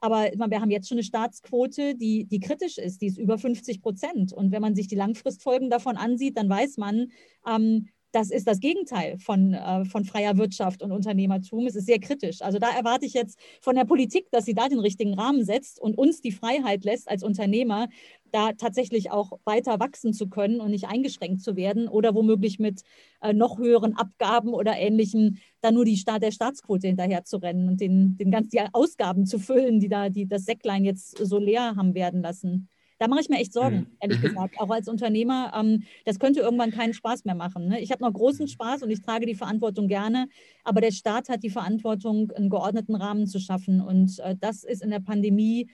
Aber 0.00 0.30
wir 0.32 0.60
haben 0.60 0.70
jetzt 0.70 0.88
schon 0.88 0.96
eine 0.96 1.04
Staatsquote, 1.04 1.94
die, 1.94 2.24
die 2.26 2.40
kritisch 2.40 2.78
ist, 2.78 3.00
die 3.00 3.06
ist 3.06 3.18
über 3.18 3.38
50 3.38 3.80
Prozent. 3.80 4.32
Und 4.32 4.52
wenn 4.52 4.62
man 4.62 4.74
sich 4.74 4.88
die 4.88 4.94
Langfristfolgen 4.94 5.70
davon 5.70 5.96
ansieht, 5.96 6.36
dann 6.36 6.48
weiß 6.48 6.76
man, 6.76 7.10
ähm, 7.46 7.88
das 8.16 8.30
ist 8.30 8.48
das 8.48 8.60
Gegenteil 8.60 9.18
von, 9.18 9.52
äh, 9.52 9.84
von 9.84 10.06
freier 10.06 10.38
Wirtschaft 10.38 10.82
und 10.82 10.90
Unternehmertum. 10.90 11.66
Es 11.66 11.76
ist 11.76 11.84
sehr 11.84 11.98
kritisch. 11.98 12.40
Also 12.40 12.58
da 12.58 12.70
erwarte 12.70 13.04
ich 13.04 13.12
jetzt 13.12 13.38
von 13.60 13.76
der 13.76 13.84
Politik, 13.84 14.30
dass 14.30 14.46
sie 14.46 14.54
da 14.54 14.68
den 14.68 14.78
richtigen 14.78 15.12
Rahmen 15.12 15.44
setzt 15.44 15.78
und 15.78 15.98
uns 15.98 16.22
die 16.22 16.32
Freiheit 16.32 16.84
lässt 16.86 17.10
als 17.10 17.22
Unternehmer, 17.22 17.88
da 18.32 18.52
tatsächlich 18.52 19.10
auch 19.10 19.38
weiter 19.44 19.78
wachsen 19.80 20.14
zu 20.14 20.28
können 20.28 20.62
und 20.62 20.70
nicht 20.70 20.88
eingeschränkt 20.88 21.42
zu 21.42 21.56
werden 21.56 21.88
oder 21.88 22.14
womöglich 22.14 22.58
mit 22.58 22.84
äh, 23.20 23.34
noch 23.34 23.58
höheren 23.58 23.94
Abgaben 23.94 24.54
oder 24.54 24.78
ähnlichem 24.78 25.36
da 25.60 25.70
nur 25.70 25.84
die 25.84 25.98
Staat 25.98 26.22
der 26.22 26.32
Staatsquote 26.32 26.86
hinterher 26.86 27.24
zu 27.24 27.36
rennen 27.36 27.68
und 27.68 27.82
den, 27.82 28.16
den 28.16 28.30
ganz 28.30 28.48
die 28.48 28.60
Ausgaben 28.72 29.26
zu 29.26 29.38
füllen, 29.38 29.78
die 29.78 29.90
da 29.90 30.08
die 30.08 30.26
das 30.26 30.46
Säcklein 30.46 30.86
jetzt 30.86 31.18
so 31.18 31.38
leer 31.38 31.76
haben 31.76 31.94
werden 31.94 32.22
lassen. 32.22 32.68
Da 32.98 33.08
mache 33.08 33.20
ich 33.20 33.28
mir 33.28 33.38
echt 33.38 33.52
Sorgen, 33.52 33.76
mhm. 33.76 33.86
ehrlich 34.00 34.18
mhm. 34.18 34.28
gesagt, 34.28 34.60
auch 34.60 34.70
als 34.70 34.88
Unternehmer. 34.88 35.52
Ähm, 35.54 35.84
das 36.04 36.18
könnte 36.18 36.40
irgendwann 36.40 36.70
keinen 36.70 36.94
Spaß 36.94 37.24
mehr 37.24 37.34
machen. 37.34 37.68
Ne? 37.68 37.80
Ich 37.80 37.90
habe 37.90 38.02
noch 38.02 38.12
großen 38.12 38.46
mhm. 38.46 38.50
Spaß 38.50 38.82
und 38.82 38.90
ich 38.90 39.02
trage 39.02 39.26
die 39.26 39.34
Verantwortung 39.34 39.88
gerne, 39.88 40.28
aber 40.64 40.80
der 40.80 40.92
Staat 40.92 41.28
hat 41.28 41.42
die 41.42 41.50
Verantwortung, 41.50 42.30
einen 42.32 42.50
geordneten 42.50 42.94
Rahmen 42.94 43.26
zu 43.26 43.38
schaffen. 43.38 43.80
Und 43.80 44.18
äh, 44.20 44.36
das 44.38 44.64
ist 44.64 44.82
in 44.82 44.90
der 44.90 45.00
Pandemie 45.00 45.68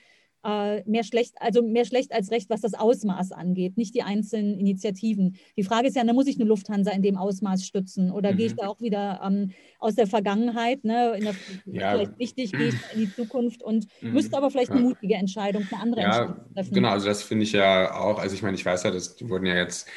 äh, 0.44 0.82
mehr 0.84 1.04
schlecht, 1.04 1.34
also 1.40 1.62
mehr 1.62 1.84
schlecht 1.84 2.12
als 2.12 2.30
recht, 2.30 2.50
was 2.50 2.60
das 2.60 2.74
Ausmaß 2.74 3.32
angeht, 3.32 3.76
nicht 3.76 3.94
die 3.94 4.02
einzelnen 4.02 4.58
Initiativen. 4.58 5.36
Die 5.56 5.62
Frage 5.62 5.88
ist 5.88 5.96
ja, 5.96 6.04
da 6.04 6.12
muss 6.12 6.26
ich 6.26 6.36
eine 6.36 6.44
Lufthansa 6.46 6.90
in 6.90 7.02
dem 7.02 7.16
Ausmaß 7.16 7.64
stützen 7.64 8.10
oder 8.10 8.32
mhm. 8.32 8.36
gehe 8.36 8.46
ich 8.46 8.52
mhm. 8.52 8.58
da 8.58 8.66
auch 8.68 8.80
wieder 8.80 9.20
ähm, 9.24 9.52
aus 9.78 9.94
der 9.94 10.06
Vergangenheit, 10.06 10.84
ne, 10.84 11.18
der, 11.20 11.34
ja. 11.66 11.92
vielleicht 11.92 12.18
wichtig, 12.18 12.52
gehe 12.52 12.68
ich 12.68 12.74
in 12.94 13.00
die 13.00 13.14
Zukunft 13.14 13.62
und 13.62 13.86
mhm. 14.00 14.12
müsste 14.12 14.36
aber 14.36 14.50
vielleicht 14.50 14.70
eine 14.70 14.80
mutige 14.80 15.14
Entscheidung, 15.14 15.66
eine 15.70 15.80
andere 15.80 16.00
ja, 16.00 16.06
Entscheidung 16.06 16.54
treffen. 16.54 16.74
Genau, 16.74 16.88
also 16.90 17.06
das 17.06 17.22
finde 17.22 17.44
ich 17.44 17.52
ja 17.52 17.94
auch, 17.94 18.18
also 18.18 18.34
ich 18.34 18.42
meine, 18.42 18.56
ich 18.56 18.64
weiß 18.64 18.82
ja, 18.82 18.90
das, 18.90 19.16
wurden 19.20 19.46
ja 19.46 19.54
jetzt 19.54 19.88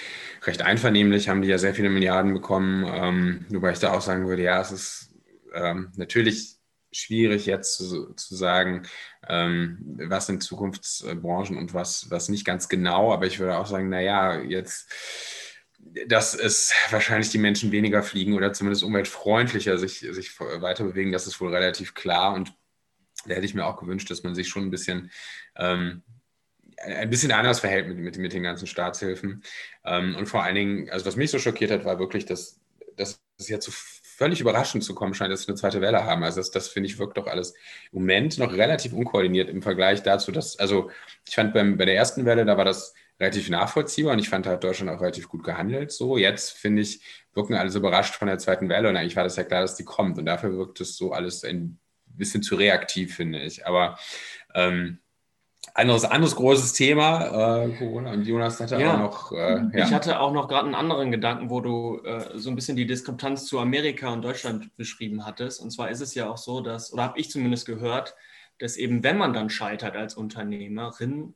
recht 0.44 0.62
einvernehmlich, 0.62 1.30
haben 1.30 1.42
die 1.42 1.48
ja 1.48 1.58
sehr 1.58 1.74
viele 1.74 1.90
Milliarden 1.90 2.34
bekommen, 2.34 2.86
ähm, 2.88 3.46
wobei 3.50 3.72
ich 3.72 3.80
da 3.80 3.94
auch 3.94 4.02
sagen 4.02 4.28
würde, 4.28 4.44
ja, 4.44 4.62
es 4.62 4.72
ist 4.72 5.14
ähm, 5.56 5.90
natürlich 5.96 6.55
schwierig 6.96 7.46
jetzt 7.46 7.78
zu, 7.78 8.14
zu 8.14 8.36
sagen, 8.36 8.84
ähm, 9.28 9.80
was 10.08 10.28
sind 10.28 10.44
Zukunftsbranchen 10.44 11.58
und 11.58 11.74
was, 11.74 12.10
was 12.10 12.30
nicht 12.30 12.46
ganz 12.46 12.70
genau. 12.70 13.14
Aber 13.14 13.26
ich 13.26 13.40
würde 13.40 13.58
auch 13.58 13.68
sagen, 13.68 13.90
naja, 13.90 14.40
jetzt, 14.42 14.92
dass 16.08 16.34
es 16.34 16.74
wahrscheinlich 16.90 17.30
die 17.30 17.38
Menschen 17.38 17.72
weniger 17.72 18.04
fliegen 18.04 18.34
oder 18.34 18.54
zumindest 18.54 18.84
umweltfreundlicher 18.84 19.78
sich, 19.78 20.00
sich 20.00 20.40
weiter 20.40 20.84
bewegen, 20.84 21.12
das 21.12 21.28
ist 21.28 21.40
wohl 21.42 21.54
relativ 21.54 21.94
klar. 21.94 22.34
Und 22.34 22.54
da 23.26 23.36
hätte 23.36 23.46
ich 23.46 23.56
mir 23.56 23.66
auch 23.66 23.78
gewünscht, 23.78 24.10
dass 24.10 24.24
man 24.24 24.36
sich 24.36 24.48
schon 24.48 24.64
ein 24.64 24.72
bisschen 24.72 25.12
ähm, 25.56 26.04
ein 26.78 27.10
bisschen 27.10 27.32
anders 27.32 27.60
verhält 27.60 27.88
mit, 27.88 27.98
mit, 27.98 28.18
mit 28.18 28.34
den 28.34 28.44
ganzen 28.44 28.68
Staatshilfen. 28.68 29.44
Ähm, 29.84 30.16
und 30.16 30.28
vor 30.28 30.44
allen 30.44 30.56
Dingen, 30.56 30.90
also 30.90 31.06
was 31.06 31.16
mich 31.16 31.32
so 31.32 31.40
schockiert 31.40 31.72
hat, 31.72 31.86
war 31.86 32.00
wirklich, 32.00 32.26
dass, 32.26 32.60
dass 32.96 33.22
es 33.38 33.50
ja 33.50 33.60
zu 33.60 33.72
völlig 34.16 34.40
überraschend 34.40 34.84
zu 34.84 34.96
kommen 34.96 35.14
scheint, 35.14 35.32
dass 35.32 35.46
wir 35.48 35.54
eine 35.54 35.60
zweite 35.60 35.82
Welle 35.82 36.06
haben. 36.06 36.24
Also 36.24 36.40
das, 36.40 36.52
das 36.52 36.68
finde 36.70 36.90
ich, 36.90 36.98
wirkt 36.98 37.18
doch 37.18 37.28
alles 37.28 37.54
im 37.92 38.00
Moment 38.00 38.38
noch 38.38 38.54
relativ 38.54 38.94
unkoordiniert 38.94 39.50
im 39.50 39.62
Vergleich 39.62 40.04
dazu, 40.04 40.32
dass, 40.32 40.58
also 40.58 40.90
ich 41.28 41.36
fand 41.36 41.54
beim, 41.54 41.78
bei 41.78 41.86
der 41.86 41.96
ersten 41.96 42.26
Welle, 42.26 42.46
da 42.46 42.58
war 42.58 42.66
das 42.66 42.94
relativ 43.20 43.50
nachvollziehbar 43.50 44.14
und 44.14 44.20
ich 44.20 44.30
fand, 44.30 44.46
da 44.46 44.52
hat 44.52 44.64
Deutschland 44.64 44.90
auch 44.92 45.02
relativ 45.02 45.28
gut 45.28 45.44
gehandelt. 45.44 45.92
So, 45.92 46.18
jetzt 46.18 46.52
finde 46.52 46.82
ich, 46.82 47.02
wirken 47.34 47.56
alle 47.56 47.70
so 47.70 47.80
überrascht 47.80 48.16
von 48.16 48.28
der 48.28 48.38
zweiten 48.38 48.70
Welle 48.70 48.90
und 48.90 48.98
eigentlich 48.98 49.16
war 49.16 49.24
das 49.24 49.36
ja 49.36 49.44
klar, 49.44 49.62
dass 49.62 49.76
die 49.76 49.86
kommt 49.86 50.18
und 50.18 50.26
dafür 50.26 50.56
wirkt 50.58 50.80
es 50.82 50.96
so 50.96 51.12
alles 51.12 51.44
ein 51.44 51.80
bisschen 52.06 52.44
zu 52.44 52.56
reaktiv, 52.56 53.16
finde 53.16 53.42
ich. 53.42 53.68
Aber 53.68 53.98
ähm, 54.54 55.00
anderes, 55.76 56.06
anderes 56.06 56.36
großes 56.36 56.74
Thema, 56.74 57.66
äh, 57.66 57.70
Corona. 57.78 58.14
Und 58.14 58.26
Jonas 58.26 58.60
hatte 58.60 58.80
ja. 58.80 58.96
auch 58.96 59.00
noch. 59.00 59.32
Äh, 59.34 59.62
ja. 59.74 59.86
Ich 59.86 59.94
hatte 59.94 60.20
auch 60.20 60.32
noch 60.32 60.48
gerade 60.48 60.66
einen 60.66 60.76
anderen 60.76 61.12
Gedanken, 61.12 61.50
wo 61.50 61.60
du 61.60 62.02
äh, 62.04 62.38
so 62.38 62.50
ein 62.50 62.56
bisschen 62.56 62.78
die 62.78 62.88
Diskrepanz 62.88 63.46
zu 63.46 63.60
Amerika 63.60 64.12
und 64.12 64.24
Deutschland 64.24 64.76
beschrieben 64.78 65.26
hattest. 65.26 65.62
Und 65.62 65.72
zwar 65.72 65.90
ist 65.90 66.00
es 66.00 66.16
ja 66.16 66.30
auch 66.30 66.38
so, 66.38 66.62
dass, 66.62 66.94
oder 66.94 67.04
habe 67.04 67.20
ich 67.20 67.30
zumindest 67.30 67.66
gehört, 67.66 68.16
dass 68.58 68.78
eben, 68.78 69.04
wenn 69.04 69.18
man 69.18 69.34
dann 69.34 69.50
scheitert 69.50 69.98
als 69.98 70.16
Unternehmerin, 70.16 71.34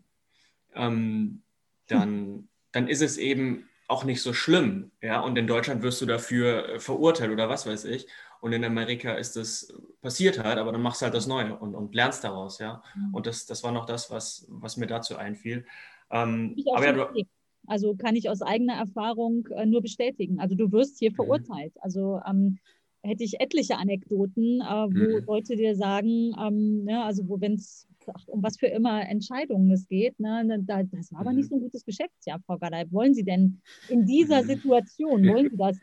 ähm, 0.74 1.42
dann, 1.88 2.48
dann 2.72 2.88
ist 2.88 3.02
es 3.02 3.18
eben 3.18 3.69
auch 3.90 4.04
nicht 4.06 4.22
so 4.22 4.34
schlimm. 4.34 4.92
Ja? 5.02 5.20
Und 5.20 5.38
in 5.38 5.48
Deutschland 5.48 5.82
wirst 5.82 6.00
du 6.02 6.06
dafür 6.06 6.70
äh, 6.70 6.80
verurteilt 6.80 7.32
oder 7.32 7.50
was 7.50 7.68
weiß 7.68 7.86
ich. 7.86 8.08
Und 8.40 8.54
in 8.54 8.64
Amerika 8.64 9.14
ist 9.14 9.36
das 9.36 9.74
passiert 10.02 10.42
halt, 10.42 10.58
aber 10.58 10.72
dann 10.72 10.82
machst 10.82 11.02
du 11.02 11.06
halt 11.06 11.16
das 11.16 11.28
Neue 11.28 11.58
und, 11.58 11.76
und 11.76 11.94
lernst 11.94 12.24
daraus, 12.24 12.60
ja. 12.60 12.82
Mhm. 12.96 13.14
Und 13.14 13.28
das, 13.28 13.46
das 13.48 13.64
war 13.64 13.74
noch 13.74 13.86
das, 13.86 14.10
was, 14.10 14.46
was 14.48 14.78
mir 14.78 14.88
dazu 14.88 15.18
einfiel. 15.18 15.66
Ähm, 16.10 16.56
aber 16.74 16.86
ja, 16.86 16.94
du, 16.94 17.24
also 17.68 17.96
kann 17.96 18.16
ich 18.16 18.30
aus 18.30 18.42
eigener 18.42 18.76
Erfahrung 18.76 19.48
äh, 19.48 19.66
nur 19.66 19.82
bestätigen. 19.82 20.40
Also 20.40 20.56
du 20.56 20.72
wirst 20.72 21.00
hier 21.00 21.12
mhm. 21.12 21.16
verurteilt. 21.16 21.74
Also 21.82 22.22
ähm, 22.26 22.60
hätte 23.04 23.24
ich 23.24 23.42
etliche 23.42 23.78
Anekdoten, 23.78 24.62
äh, 24.62 24.66
wo 24.66 25.20
mhm. 25.20 25.26
Leute 25.26 25.56
dir 25.56 25.76
sagen, 25.76 26.34
ähm, 26.40 26.86
ne, 26.86 27.04
also 27.04 27.28
wo 27.28 27.42
wenn 27.42 27.56
es 27.56 27.88
um 28.28 28.44
was 28.44 28.58
für 28.58 28.68
immer 28.68 29.08
Entscheidungen 29.08 29.72
es 29.72 29.88
geht, 29.88 30.20
ne, 30.20 30.44
ne 30.44 30.64
da, 30.64 30.84
das 30.84 31.12
war 31.12 31.22
aber 31.22 31.34
nicht 31.34 31.46
mhm. 31.46 31.50
so 31.50 31.56
ein 31.56 31.62
gutes 31.62 31.86
Geschäftsjahr, 31.86 32.40
Frau 32.46 32.58
Gaday. 32.58 32.92
Wollen 32.92 33.14
Sie 33.14 33.24
denn 33.24 33.62
in 33.90 34.06
dieser 34.06 34.44
mhm. 34.44 34.48
Situation, 34.48 35.28
wollen 35.28 35.50
Sie 35.52 35.58
das? 35.58 35.78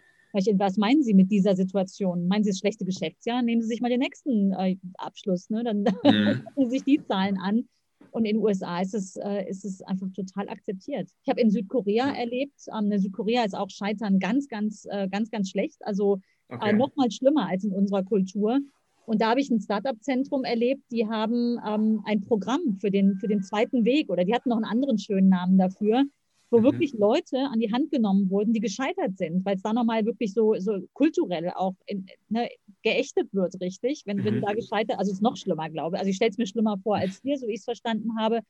Was 0.59 0.77
meinen 0.77 1.03
Sie 1.03 1.15
mit 1.15 1.31
dieser 1.31 1.57
Situation? 1.57 2.29
Meinen 2.29 2.45
Sie 2.45 2.51
das 2.51 2.59
schlechte 2.59 2.85
Geschäftsjahr? 2.85 3.43
Nehmen 3.43 3.63
Sie 3.63 3.69
sich 3.69 3.81
mal 3.81 3.89
den 3.89 4.01
nächsten 4.01 4.53
äh, 4.53 4.77
Abschluss, 4.99 5.49
ne? 5.49 5.65
dann 5.65 5.79
mhm. 6.05 6.45
gucken 6.45 6.71
Sie 6.71 6.77
sich 6.77 6.85
die 6.85 7.03
Zahlen 7.07 7.39
an. 7.39 7.67
Und 8.11 8.25
in 8.25 8.37
den 8.37 8.43
USA 8.43 8.81
ist 8.81 8.95
es, 8.95 9.17
äh, 9.17 9.47
ist 9.49 9.65
es 9.65 9.83
einfach 9.83 10.09
total 10.15 10.49
akzeptiert. 10.49 11.11
Ich 11.23 11.29
habe 11.29 11.41
in 11.41 11.51
Südkorea 11.51 12.15
erlebt, 12.15 12.61
ähm, 12.77 12.91
in 12.91 12.99
Südkorea 13.01 13.45
ist 13.45 13.55
auch 13.55 13.69
Scheitern 13.69 14.19
ganz, 14.19 14.49
ganz, 14.49 14.87
äh, 14.91 15.09
ganz, 15.09 15.31
ganz 15.31 15.51
schlecht. 15.51 15.77
Also 15.81 16.21
äh, 16.49 16.57
okay. 16.57 16.73
noch 16.73 16.95
mal 16.97 17.11
schlimmer 17.11 17.49
als 17.49 17.65
in 17.65 17.73
unserer 17.73 18.05
Kultur. 18.05 18.61
Und 19.07 19.23
da 19.23 19.31
habe 19.31 19.41
ich 19.41 19.51
ein 19.51 19.61
Startup-Zentrum 19.61 20.45
erlebt, 20.45 20.83
die 20.91 21.09
haben 21.09 21.59
ähm, 21.67 22.03
ein 22.05 22.21
Programm 22.21 22.77
für 22.81 22.91
den, 22.91 23.17
für 23.17 23.29
den 23.29 23.43
zweiten 23.43 23.85
Weg 23.85 24.11
oder 24.11 24.25
die 24.25 24.35
hatten 24.35 24.51
noch 24.51 24.57
einen 24.57 24.65
anderen 24.65 24.99
schönen 24.99 25.29
Namen 25.29 25.59
dafür 25.59 26.05
wo 26.51 26.59
mhm. 26.59 26.65
wirklich 26.65 26.93
Leute 26.95 27.39
an 27.39 27.61
die 27.61 27.73
Hand 27.73 27.91
genommen 27.91 28.31
wurden, 28.31 28.53
die 28.53 28.61
gescheitert 28.61 29.17
sind, 29.17 29.45
weil 29.45 29.57
es 29.57 29.63
da 29.63 29.73
nochmal 29.73 30.05
wirklich 30.05 30.33
so, 30.33 30.55
so 30.59 30.81
kulturell 30.93 31.51
auch 31.55 31.75
in, 31.87 32.07
ne, 32.29 32.49
geächtet 32.83 33.29
wird, 33.33 33.61
richtig? 33.61 34.03
Wenn, 34.07 34.19
mhm. 34.19 34.25
wenn 34.25 34.41
da 34.43 34.53
gescheitert, 34.53 34.99
also 34.99 35.11
es 35.11 35.19
ist 35.19 35.23
noch 35.23 35.37
schlimmer, 35.37 35.69
glaube 35.71 35.97
ich. 35.97 36.01
Also 36.01 36.11
ich 36.11 36.17
stelle 36.17 36.31
es 36.31 36.39
mir 36.39 36.47
schlimmer 36.47 36.79
vor 36.83 36.97
als 36.97 37.21
hier, 37.23 37.39
so 37.39 37.47
wie 37.47 37.53
ich 37.53 37.61
es 37.61 37.65
verstanden 37.65 38.19
habe. 38.19 38.41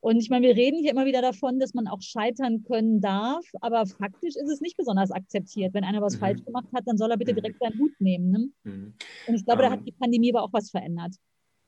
Und 0.00 0.18
ich 0.18 0.30
meine, 0.30 0.46
wir 0.46 0.56
reden 0.56 0.78
hier 0.80 0.92
immer 0.92 1.06
wieder 1.06 1.22
davon, 1.22 1.58
dass 1.58 1.74
man 1.74 1.88
auch 1.88 2.00
scheitern 2.00 2.62
können 2.64 3.00
darf, 3.00 3.44
aber 3.60 3.86
faktisch 3.86 4.36
ist 4.36 4.50
es 4.50 4.60
nicht 4.60 4.76
besonders 4.76 5.10
akzeptiert. 5.10 5.74
Wenn 5.74 5.84
einer 5.84 6.02
was 6.02 6.16
mhm. 6.16 6.20
falsch 6.20 6.44
gemacht 6.44 6.68
hat, 6.74 6.84
dann 6.86 6.96
soll 6.96 7.10
er 7.10 7.16
bitte 7.16 7.32
mhm. 7.32 7.36
direkt 7.36 7.58
seinen 7.58 7.78
Hut 7.78 7.92
nehmen. 7.98 8.30
Ne? 8.30 8.48
Mhm. 8.64 8.94
Und 9.26 9.34
ich 9.34 9.44
glaube, 9.44 9.62
da 9.62 9.70
hat 9.70 9.80
ähm. 9.80 9.84
die 9.86 9.92
Pandemie 9.92 10.32
aber 10.32 10.44
auch 10.44 10.52
was 10.52 10.70
verändert. 10.70 11.14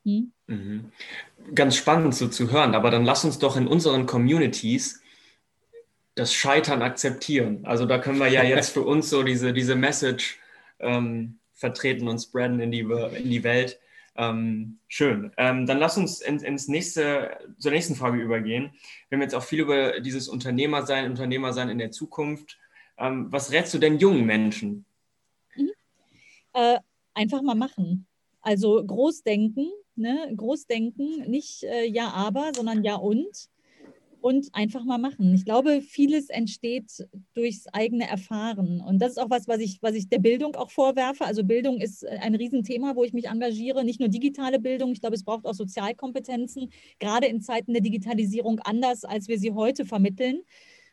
Hm? 0.05 0.33
Mhm. 0.47 0.93
Ganz 1.55 1.77
spannend 1.77 2.15
so 2.15 2.29
zu 2.29 2.51
hören, 2.51 2.75
aber 2.75 2.91
dann 2.91 3.05
lass 3.05 3.25
uns 3.25 3.39
doch 3.39 3.57
in 3.57 3.67
unseren 3.67 4.07
Communities 4.07 5.03
das 6.15 6.33
Scheitern 6.33 6.83
akzeptieren. 6.83 7.65
Also 7.65 7.87
da 7.87 7.99
können 7.99 8.19
wir 8.19 8.29
ja 8.29 8.43
jetzt 8.43 8.71
für 8.71 8.83
uns 8.83 9.11
so 9.11 9.23
diese, 9.23 9.53
diese 9.53 9.77
Message 9.77 10.39
ähm, 10.81 11.39
vertreten 11.53 12.09
und 12.09 12.19
spreaden 12.19 12.61
in 12.61 12.71
die, 12.71 12.81
in 12.81 13.31
die 13.31 13.45
Welt. 13.45 13.79
Ähm, 14.19 14.81
schön. 14.89 15.33
Ähm, 15.37 15.65
dann 15.65 15.79
lass 15.79 15.97
uns 15.97 16.21
in, 16.21 16.41
ins 16.41 16.67
nächste, 16.67 17.39
zur 17.57 17.71
nächsten 17.71 17.95
Frage 17.95 18.21
übergehen. 18.21 18.73
Wir 19.09 19.17
haben 19.17 19.23
jetzt 19.23 19.35
auch 19.35 19.45
viel 19.45 19.61
über 19.61 20.01
dieses 20.01 20.29
Unternehmersein, 20.29 21.09
Unternehmersein 21.09 21.69
in 21.69 21.79
der 21.79 21.93
Zukunft. 21.93 22.59
Ähm, 22.99 23.31
was 23.31 23.53
rätst 23.53 23.73
du 23.75 23.79
denn 23.79 23.99
jungen 23.99 24.27
Menschen? 24.27 24.85
Mhm. 25.55 25.71
Äh, 26.53 26.79
einfach 27.15 27.43
mal 27.43 27.55
machen. 27.55 28.09
Also 28.41 28.85
Großdenken, 28.85 29.71
ne? 29.95 30.33
Großdenken, 30.37 31.31
nicht 31.31 31.63
äh, 31.63 31.85
ja, 31.85 32.11
aber, 32.11 32.51
sondern 32.57 32.83
ja 32.83 32.97
und 32.97 33.49
und 34.21 34.49
einfach 34.53 34.85
mal 34.85 34.99
machen. 34.99 35.35
Ich 35.35 35.45
glaube, 35.45 35.81
vieles 35.83 36.29
entsteht 36.29 37.07
durchs 37.35 37.67
eigene 37.69 38.09
Erfahren. 38.09 38.81
Und 38.81 39.01
das 39.01 39.13
ist 39.13 39.19
auch 39.19 39.31
was, 39.31 39.49
was 39.49 39.61
ich, 39.61 39.79
was 39.83 39.95
ich 39.95 40.09
der 40.09 40.19
Bildung 40.19 40.57
auch 40.57 40.71
vorwerfe. 40.71 41.25
Also 41.25 41.45
Bildung 41.45 41.81
ist 41.81 42.07
ein 42.07 42.35
Riesenthema, 42.35 42.97
wo 42.97 43.05
ich 43.05 43.13
mich 43.13 43.29
engagiere. 43.29 43.85
Nicht 43.85 44.01
nur 44.01 44.09
digitale 44.09 44.59
Bildung, 44.59 44.93
ich 44.93 45.01
glaube, 45.01 45.17
es 45.17 45.25
braucht 45.25 45.47
auch 45.47 45.55
Sozialkompetenzen, 45.55 46.71
gerade 46.99 47.27
in 47.27 47.41
Zeiten 47.41 47.73
der 47.73 47.83
Digitalisierung 47.83 48.61
anders, 48.61 49.05
als 49.05 49.29
wir 49.29 49.39
sie 49.39 49.53
heute 49.53 49.85
vermitteln. 49.85 50.43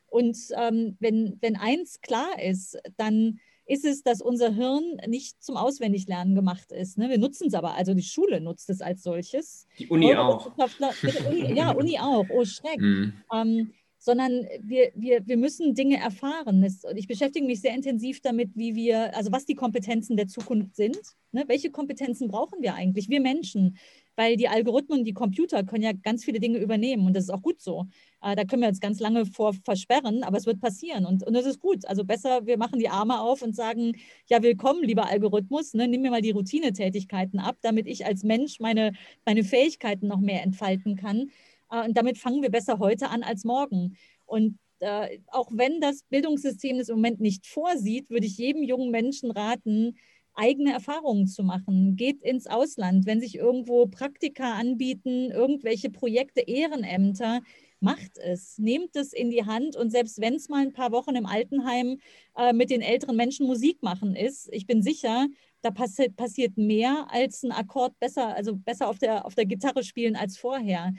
Und 0.07 0.37
ähm, 0.55 0.95
wenn, 0.99 1.37
wenn 1.41 1.55
eins 1.55 2.01
klar 2.01 2.41
ist, 2.41 2.77
dann 2.97 3.39
ist 3.65 3.85
es, 3.85 4.03
dass 4.03 4.21
unser 4.21 4.53
Hirn 4.53 4.97
nicht 5.07 5.41
zum 5.43 5.57
Auswendiglernen 5.57 6.35
gemacht 6.35 6.71
ist. 6.71 6.97
Ne? 6.97 7.09
Wir 7.09 7.17
nutzen 7.17 7.47
es 7.47 7.53
aber, 7.53 7.73
also 7.73 7.93
die 7.93 8.03
Schule 8.03 8.41
nutzt 8.41 8.69
es 8.69 8.81
als 8.81 9.03
solches. 9.03 9.67
Die 9.79 9.87
Uni 9.87 10.15
auch. 10.15 10.51
Uni, 10.57 11.53
ja, 11.55 11.71
Uni 11.71 11.97
auch. 11.99 12.25
Oh, 12.29 12.45
Schreck. 12.45 12.79
Mhm. 12.79 13.13
Ähm, 13.33 13.73
sondern 13.97 14.45
wir, 14.61 14.91
wir, 14.93 15.25
wir 15.25 15.35
müssen 15.35 15.73
Dinge 15.73 15.97
erfahren. 15.97 16.63
ich 16.95 17.07
beschäftige 17.07 17.45
mich 17.45 17.61
sehr 17.61 17.73
intensiv 17.73 18.21
damit, 18.21 18.51
wie 18.55 18.75
wir, 18.75 19.15
also 19.17 19.31
was 19.31 19.45
die 19.45 19.55
Kompetenzen 19.55 20.15
der 20.15 20.27
Zukunft 20.27 20.75
sind. 20.75 20.99
Ne? 21.31 21.43
Welche 21.47 21.71
Kompetenzen 21.71 22.27
brauchen 22.27 22.61
wir 22.61 22.75
eigentlich, 22.75 23.09
wir 23.09 23.19
Menschen? 23.19 23.77
Weil 24.15 24.37
die 24.37 24.47
Algorithmen, 24.47 25.03
die 25.03 25.13
Computer 25.13 25.63
können 25.63 25.83
ja 25.83 25.91
ganz 25.91 26.23
viele 26.23 26.39
Dinge 26.39 26.59
übernehmen 26.59 27.05
und 27.05 27.15
das 27.15 27.25
ist 27.25 27.29
auch 27.29 27.41
gut 27.41 27.61
so. 27.61 27.85
Äh, 28.21 28.35
da 28.35 28.45
können 28.45 28.61
wir 28.61 28.69
uns 28.69 28.79
ganz 28.79 28.99
lange 28.99 29.25
vor 29.25 29.53
versperren, 29.53 30.23
aber 30.23 30.37
es 30.37 30.45
wird 30.45 30.61
passieren 30.61 31.05
und, 31.05 31.23
und 31.23 31.33
das 31.33 31.45
ist 31.45 31.59
gut. 31.59 31.85
Also 31.85 32.05
besser, 32.05 32.45
wir 32.45 32.57
machen 32.57 32.79
die 32.79 32.89
Arme 32.89 33.19
auf 33.19 33.41
und 33.41 33.55
sagen, 33.55 33.93
ja, 34.27 34.41
willkommen, 34.41 34.83
lieber 34.83 35.07
Algorithmus, 35.07 35.73
ne? 35.73 35.87
nimm 35.87 36.01
mir 36.01 36.11
mal 36.11 36.21
die 36.21 36.31
Routinetätigkeiten 36.31 37.39
ab, 37.39 37.57
damit 37.61 37.87
ich 37.87 38.05
als 38.05 38.23
Mensch 38.23 38.59
meine, 38.59 38.93
meine 39.25 39.43
Fähigkeiten 39.43 40.07
noch 40.07 40.19
mehr 40.19 40.43
entfalten 40.43 40.95
kann. 40.95 41.31
Äh, 41.71 41.85
und 41.85 41.97
damit 41.97 42.17
fangen 42.17 42.41
wir 42.41 42.49
besser 42.49 42.79
heute 42.79 43.09
an 43.09 43.23
als 43.23 43.43
morgen. 43.43 43.97
Und 44.25 44.57
äh, 44.79 45.19
auch 45.27 45.49
wenn 45.51 45.81
das 45.81 46.03
Bildungssystem 46.09 46.77
das 46.77 46.89
im 46.89 46.95
Moment 46.95 47.19
nicht 47.19 47.47
vorsieht, 47.47 48.09
würde 48.09 48.25
ich 48.25 48.37
jedem 48.37 48.63
jungen 48.63 48.91
Menschen 48.91 49.31
raten, 49.31 49.97
eigene 50.35 50.73
Erfahrungen 50.73 51.27
zu 51.27 51.43
machen. 51.43 51.95
Geht 51.95 52.21
ins 52.21 52.47
Ausland, 52.47 53.05
wenn 53.05 53.21
sich 53.21 53.35
irgendwo 53.35 53.87
Praktika 53.87 54.53
anbieten, 54.53 55.31
irgendwelche 55.31 55.89
Projekte, 55.89 56.41
Ehrenämter, 56.41 57.41
macht 57.79 58.17
es, 58.17 58.57
nehmt 58.57 58.95
es 58.95 59.13
in 59.13 59.29
die 59.29 59.45
Hand. 59.45 59.75
Und 59.75 59.91
selbst 59.91 60.19
wenn 60.19 60.35
es 60.35 60.49
mal 60.49 60.61
ein 60.61 60.73
paar 60.73 60.91
Wochen 60.91 61.15
im 61.15 61.25
Altenheim 61.25 61.99
äh, 62.37 62.53
mit 62.53 62.69
den 62.69 62.81
älteren 62.81 63.15
Menschen 63.15 63.47
Musik 63.47 63.83
machen 63.83 64.15
ist, 64.15 64.49
ich 64.51 64.65
bin 64.65 64.81
sicher, 64.81 65.27
da 65.61 65.71
passi 65.71 66.09
passiert 66.09 66.57
mehr 66.57 67.07
als 67.09 67.43
ein 67.43 67.51
Akkord 67.51 67.97
besser, 67.99 68.35
also 68.35 68.55
besser 68.55 68.87
auf 68.87 68.99
der, 68.99 69.25
auf 69.25 69.35
der 69.35 69.45
Gitarre 69.45 69.83
spielen 69.83 70.15
als 70.15 70.37
vorher 70.37 70.93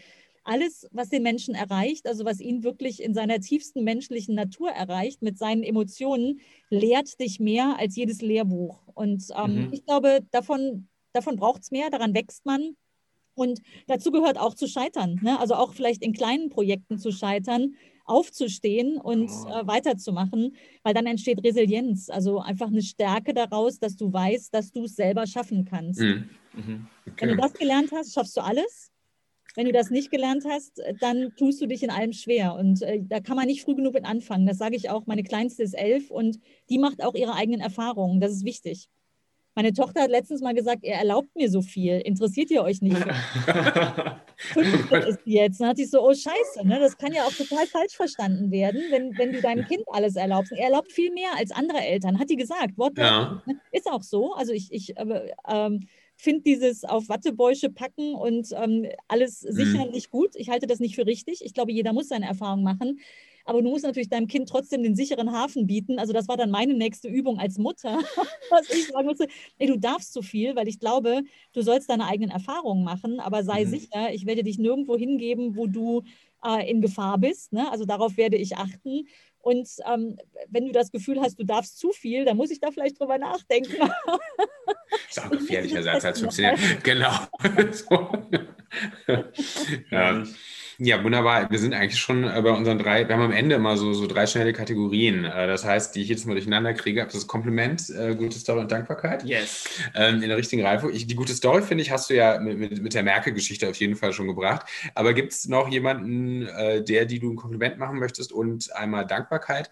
alles, 0.46 0.86
was 0.92 1.08
den 1.08 1.22
Menschen 1.22 1.54
erreicht, 1.54 2.06
also 2.06 2.24
was 2.24 2.40
ihn 2.40 2.62
wirklich 2.62 3.02
in 3.02 3.14
seiner 3.14 3.40
tiefsten 3.40 3.84
menschlichen 3.84 4.34
Natur 4.34 4.70
erreicht, 4.70 5.22
mit 5.22 5.38
seinen 5.38 5.62
Emotionen, 5.62 6.40
lehrt 6.70 7.20
dich 7.20 7.40
mehr 7.40 7.76
als 7.78 7.96
jedes 7.96 8.22
Lehrbuch. 8.22 8.86
Und 8.94 9.24
ähm, 9.36 9.66
mhm. 9.66 9.72
ich 9.72 9.84
glaube, 9.84 10.20
davon, 10.30 10.88
davon 11.12 11.36
braucht 11.36 11.62
es 11.62 11.70
mehr, 11.70 11.90
daran 11.90 12.14
wächst 12.14 12.46
man. 12.46 12.76
Und 13.34 13.60
dazu 13.86 14.10
gehört 14.10 14.38
auch 14.38 14.54
zu 14.54 14.66
scheitern, 14.66 15.20
ne? 15.22 15.38
also 15.38 15.54
auch 15.54 15.74
vielleicht 15.74 16.02
in 16.02 16.14
kleinen 16.14 16.48
Projekten 16.48 16.98
zu 16.98 17.12
scheitern, 17.12 17.74
aufzustehen 18.06 18.98
und 18.98 19.28
oh. 19.28 19.48
äh, 19.48 19.66
weiterzumachen, 19.66 20.56
weil 20.84 20.94
dann 20.94 21.06
entsteht 21.06 21.44
Resilienz, 21.44 22.08
also 22.08 22.38
einfach 22.38 22.68
eine 22.68 22.82
Stärke 22.82 23.34
daraus, 23.34 23.78
dass 23.78 23.96
du 23.96 24.10
weißt, 24.12 24.54
dass 24.54 24.72
du 24.72 24.84
es 24.84 24.96
selber 24.96 25.26
schaffen 25.26 25.64
kannst. 25.66 26.00
Mhm. 26.00 26.30
Mhm. 26.54 26.86
Okay. 27.06 27.14
Wenn 27.18 27.28
du 27.30 27.36
das 27.36 27.52
gelernt 27.52 27.90
hast, 27.92 28.14
schaffst 28.14 28.36
du 28.36 28.40
alles. 28.40 28.90
Wenn 29.56 29.66
du 29.66 29.72
das 29.72 29.90
nicht 29.90 30.10
gelernt 30.10 30.44
hast, 30.48 30.82
dann 31.00 31.32
tust 31.36 31.60
du 31.62 31.66
dich 31.66 31.82
in 31.82 31.90
allem 31.90 32.12
schwer. 32.12 32.54
Und 32.54 32.82
äh, 32.82 33.00
da 33.02 33.20
kann 33.20 33.36
man 33.36 33.46
nicht 33.46 33.62
früh 33.62 33.74
genug 33.74 33.94
mit 33.94 34.04
anfangen. 34.04 34.46
Das 34.46 34.58
sage 34.58 34.76
ich 34.76 34.90
auch. 34.90 35.06
Meine 35.06 35.22
Kleinste 35.22 35.62
ist 35.62 35.72
elf 35.72 36.10
und 36.10 36.38
die 36.68 36.78
macht 36.78 37.02
auch 37.02 37.14
ihre 37.14 37.34
eigenen 37.34 37.60
Erfahrungen. 37.60 38.20
Das 38.20 38.32
ist 38.32 38.44
wichtig. 38.44 38.88
Meine 39.54 39.72
Tochter 39.72 40.02
hat 40.02 40.10
letztens 40.10 40.42
mal 40.42 40.52
gesagt, 40.52 40.84
er 40.84 40.98
erlaubt 40.98 41.34
mir 41.34 41.50
so 41.50 41.62
viel. 41.62 41.98
Interessiert 42.00 42.50
ihr 42.50 42.62
euch 42.62 42.82
nicht? 42.82 42.94
Fünf 44.36 44.92
ist 44.92 45.20
jetzt. 45.24 45.58
Dann 45.58 45.68
hat 45.68 45.78
sie 45.78 45.86
so, 45.86 46.06
oh 46.06 46.12
Scheiße, 46.12 46.66
ne? 46.66 46.78
das 46.78 46.98
kann 46.98 47.14
ja 47.14 47.24
auch 47.24 47.32
total 47.32 47.66
falsch 47.66 47.96
verstanden 47.96 48.50
werden, 48.50 48.82
wenn, 48.90 49.16
wenn 49.16 49.32
du 49.32 49.40
deinem 49.40 49.64
Kind 49.64 49.82
alles 49.86 50.16
erlaubst. 50.16 50.52
Er 50.52 50.66
erlaubt 50.66 50.92
viel 50.92 51.10
mehr 51.10 51.30
als 51.38 51.52
andere 51.52 51.78
Eltern, 51.78 52.18
hat 52.18 52.28
die 52.28 52.36
gesagt. 52.36 52.76
Wortwörtlich. 52.76 53.46
Ja. 53.46 53.54
Ist 53.72 53.90
auch 53.90 54.02
so. 54.02 54.34
Also 54.34 54.52
ich, 54.52 54.70
ich 54.72 54.92
ähm, 55.48 55.88
finde 56.16 56.42
dieses 56.42 56.84
auf 56.84 57.08
Wattebäusche 57.08 57.70
packen 57.70 58.14
und 58.14 58.48
ähm, 58.52 58.86
alles 59.08 59.40
sichern 59.40 59.88
mhm. 59.88 59.92
nicht 59.92 60.10
gut. 60.10 60.30
Ich 60.34 60.48
halte 60.48 60.66
das 60.66 60.80
nicht 60.80 60.94
für 60.94 61.06
richtig. 61.06 61.44
Ich 61.44 61.54
glaube, 61.54 61.72
jeder 61.72 61.92
muss 61.92 62.08
seine 62.08 62.26
Erfahrung 62.26 62.62
machen. 62.62 63.00
Aber 63.46 63.62
du 63.62 63.68
musst 63.68 63.84
natürlich 63.84 64.08
deinem 64.08 64.26
Kind 64.26 64.48
trotzdem 64.48 64.82
den 64.82 64.96
sicheren 64.96 65.30
Hafen 65.30 65.68
bieten. 65.68 66.00
Also 66.00 66.12
das 66.12 66.26
war 66.26 66.36
dann 66.36 66.50
meine 66.50 66.74
nächste 66.74 67.08
Übung 67.08 67.38
als 67.38 67.58
Mutter, 67.58 68.00
was 68.50 68.68
ich 68.70 68.88
sagen 68.88 69.06
musste. 69.06 69.28
Ey, 69.58 69.68
du 69.68 69.78
darfst 69.78 70.12
zu 70.12 70.20
viel, 70.20 70.56
weil 70.56 70.66
ich 70.66 70.80
glaube, 70.80 71.22
du 71.52 71.62
sollst 71.62 71.88
deine 71.88 72.06
eigenen 72.06 72.30
Erfahrungen 72.30 72.82
machen, 72.82 73.20
aber 73.20 73.44
sei 73.44 73.64
mhm. 73.64 73.68
sicher, 73.68 74.12
ich 74.12 74.26
werde 74.26 74.42
dich 74.42 74.58
nirgendwo 74.58 74.96
hingeben, 74.96 75.56
wo 75.56 75.68
du 75.68 76.02
äh, 76.44 76.68
in 76.68 76.80
Gefahr 76.80 77.18
bist. 77.18 77.52
Ne? 77.52 77.70
Also 77.70 77.84
darauf 77.84 78.16
werde 78.16 78.36
ich 78.36 78.56
achten. 78.56 79.06
Und 79.46 79.68
ähm, 79.88 80.18
wenn 80.48 80.66
du 80.66 80.72
das 80.72 80.90
Gefühl 80.90 81.20
hast, 81.20 81.38
du 81.38 81.44
darfst 81.44 81.78
zu 81.78 81.92
viel, 81.92 82.24
dann 82.24 82.36
muss 82.36 82.50
ich 82.50 82.58
da 82.58 82.72
vielleicht 82.72 82.98
drüber 82.98 83.16
nachdenken. 83.16 83.76
ist 85.08 85.20
auch 85.22 85.30
gefährlicher 85.30 85.84
Satz 85.84 86.04
als 86.04 86.18
15 86.22 86.44
Jahre. 86.44 86.58
Genau. 86.82 87.12
ja. 89.92 90.24
Ja, 90.78 91.02
wunderbar. 91.02 91.50
Wir 91.50 91.58
sind 91.58 91.72
eigentlich 91.72 91.98
schon 91.98 92.24
äh, 92.24 92.42
bei 92.42 92.50
unseren 92.50 92.78
drei, 92.78 93.08
wir 93.08 93.14
haben 93.14 93.22
am 93.22 93.32
Ende 93.32 93.54
immer 93.56 93.78
so, 93.78 93.94
so 93.94 94.06
drei 94.06 94.26
schnelle 94.26 94.52
Kategorien. 94.52 95.24
Äh, 95.24 95.46
das 95.46 95.64
heißt, 95.64 95.94
die 95.94 96.02
ich 96.02 96.08
jetzt 96.10 96.26
mal 96.26 96.34
durcheinander 96.34 96.74
kriege. 96.74 97.02
Das 97.02 97.14
ist 97.14 97.26
Kompliment, 97.26 97.88
äh, 97.88 98.14
gute 98.14 98.38
Story 98.38 98.60
und 98.60 98.70
Dankbarkeit. 98.70 99.24
Yes. 99.24 99.64
Ähm, 99.94 100.22
in 100.22 100.28
der 100.28 100.36
richtigen 100.36 100.62
Reihenfolge. 100.62 100.98
Die 100.98 101.14
gute 101.14 101.32
Story, 101.32 101.62
finde 101.62 101.82
ich, 101.82 101.90
hast 101.90 102.10
du 102.10 102.14
ja 102.14 102.38
mit, 102.40 102.58
mit, 102.58 102.82
mit 102.82 102.92
der 102.92 103.02
Merkel-Geschichte 103.04 103.70
auf 103.70 103.76
jeden 103.76 103.96
Fall 103.96 104.12
schon 104.12 104.26
gebracht. 104.26 104.66
Aber 104.94 105.14
gibt 105.14 105.32
es 105.32 105.48
noch 105.48 105.68
jemanden, 105.68 106.46
der, 106.84 107.06
die 107.06 107.18
du 107.20 107.32
ein 107.32 107.36
Kompliment 107.36 107.78
machen 107.78 107.98
möchtest 107.98 108.32
und 108.32 108.74
einmal 108.74 109.06
Dankbarkeit? 109.06 109.70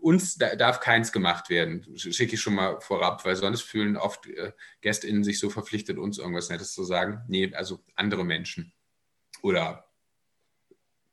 uns 0.00 0.36
darf 0.36 0.80
keins 0.80 1.12
gemacht 1.12 1.50
werden, 1.50 1.86
schicke 1.96 2.34
ich 2.34 2.40
schon 2.40 2.54
mal 2.54 2.80
vorab, 2.80 3.24
weil 3.24 3.36
sonst 3.36 3.62
fühlen 3.62 3.96
oft 3.96 4.28
GästInnen 4.80 5.24
sich 5.24 5.38
so 5.38 5.50
verpflichtet, 5.50 5.98
uns 5.98 6.18
irgendwas 6.18 6.50
Nettes 6.50 6.72
zu 6.72 6.84
sagen. 6.84 7.22
Nee, 7.28 7.52
also 7.54 7.80
andere 7.94 8.24
Menschen. 8.24 8.72
Oder 9.42 9.87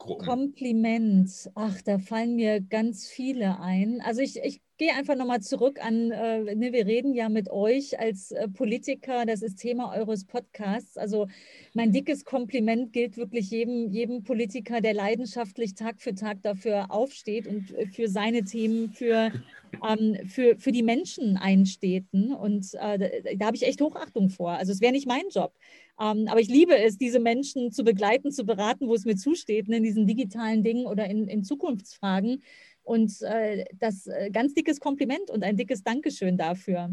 Gruppen? 0.06 0.26
Kompliment. 0.26 1.50
Ach, 1.56 1.82
da 1.82 2.00
fallen 2.00 2.36
mir 2.36 2.62
ganz 2.62 3.08
viele 3.08 3.60
ein. 3.60 4.02
Also 4.02 4.22
ich, 4.22 4.38
ich 4.44 4.62
gehe 4.78 4.94
einfach 4.94 5.16
nochmal 5.16 5.42
zurück 5.42 5.80
an, 5.84 6.12
äh, 6.12 6.56
ne, 6.56 6.74
wir 6.74 6.86
reden 6.86 7.14
ja 7.14 7.30
mit 7.30 7.50
euch 7.50 8.00
als 8.00 8.32
äh, 8.32 8.48
Politiker, 8.50 9.26
das 9.26 9.42
ist 9.42 9.58
Thema 9.58 9.94
eures 9.96 10.26
Podcasts. 10.26 10.98
Also 10.98 11.28
mein 11.74 11.92
dickes 11.92 12.26
Kompliment 12.26 12.92
gilt 12.94 13.18
wirklich 13.18 13.50
jedem, 13.50 13.90
jedem 13.90 14.24
Politiker, 14.24 14.82
der 14.82 14.94
leidenschaftlich 14.94 15.76
Tag 15.76 16.02
für 16.02 16.14
Tag 16.14 16.42
dafür 16.44 16.92
aufsteht 16.92 17.48
und 17.48 17.74
für 17.94 18.10
seine 18.10 18.44
Themen, 18.44 18.92
für, 18.92 19.32
ähm, 19.88 20.18
für, 20.28 20.58
für 20.58 20.72
die 20.72 20.84
Menschen 20.84 21.38
einsteht. 21.38 22.06
Und 22.12 22.74
äh, 22.74 23.00
da, 23.00 23.08
da 23.38 23.46
habe 23.46 23.56
ich 23.56 23.66
echt 23.66 23.82
Hochachtung 23.82 24.30
vor. 24.30 24.52
Also 24.52 24.72
es 24.72 24.82
wäre 24.82 24.94
nicht 24.94 25.08
mein 25.08 25.30
Job. 25.30 25.54
Ähm, 26.00 26.28
aber 26.28 26.40
ich 26.40 26.50
liebe 26.50 26.78
es, 26.78 26.98
diese 26.98 27.20
Menschen 27.20 27.72
zu 27.72 27.84
begleiten, 27.84 28.32
zu 28.32 28.46
beraten, 28.46 28.88
wo 28.88 28.96
es 28.96 29.06
mir 29.06 29.16
zusteht, 29.16 29.68
ne, 29.68 29.78
in 29.78 29.84
diesen 29.84 30.08
digitalen 30.08 30.64
Dingen 30.64 30.86
oder 30.86 31.06
in, 31.06 31.28
in 31.28 31.44
Zukunftsfragen. 31.44 32.44
Und 32.84 33.22
äh, 33.22 33.66
das 33.80 34.08
äh, 34.08 34.30
ganz 34.32 34.54
dickes 34.54 34.80
Kompliment 34.80 35.30
und 35.30 35.44
ein 35.44 35.58
dickes 35.58 35.84
Dankeschön 35.84 36.38
dafür. 36.38 36.90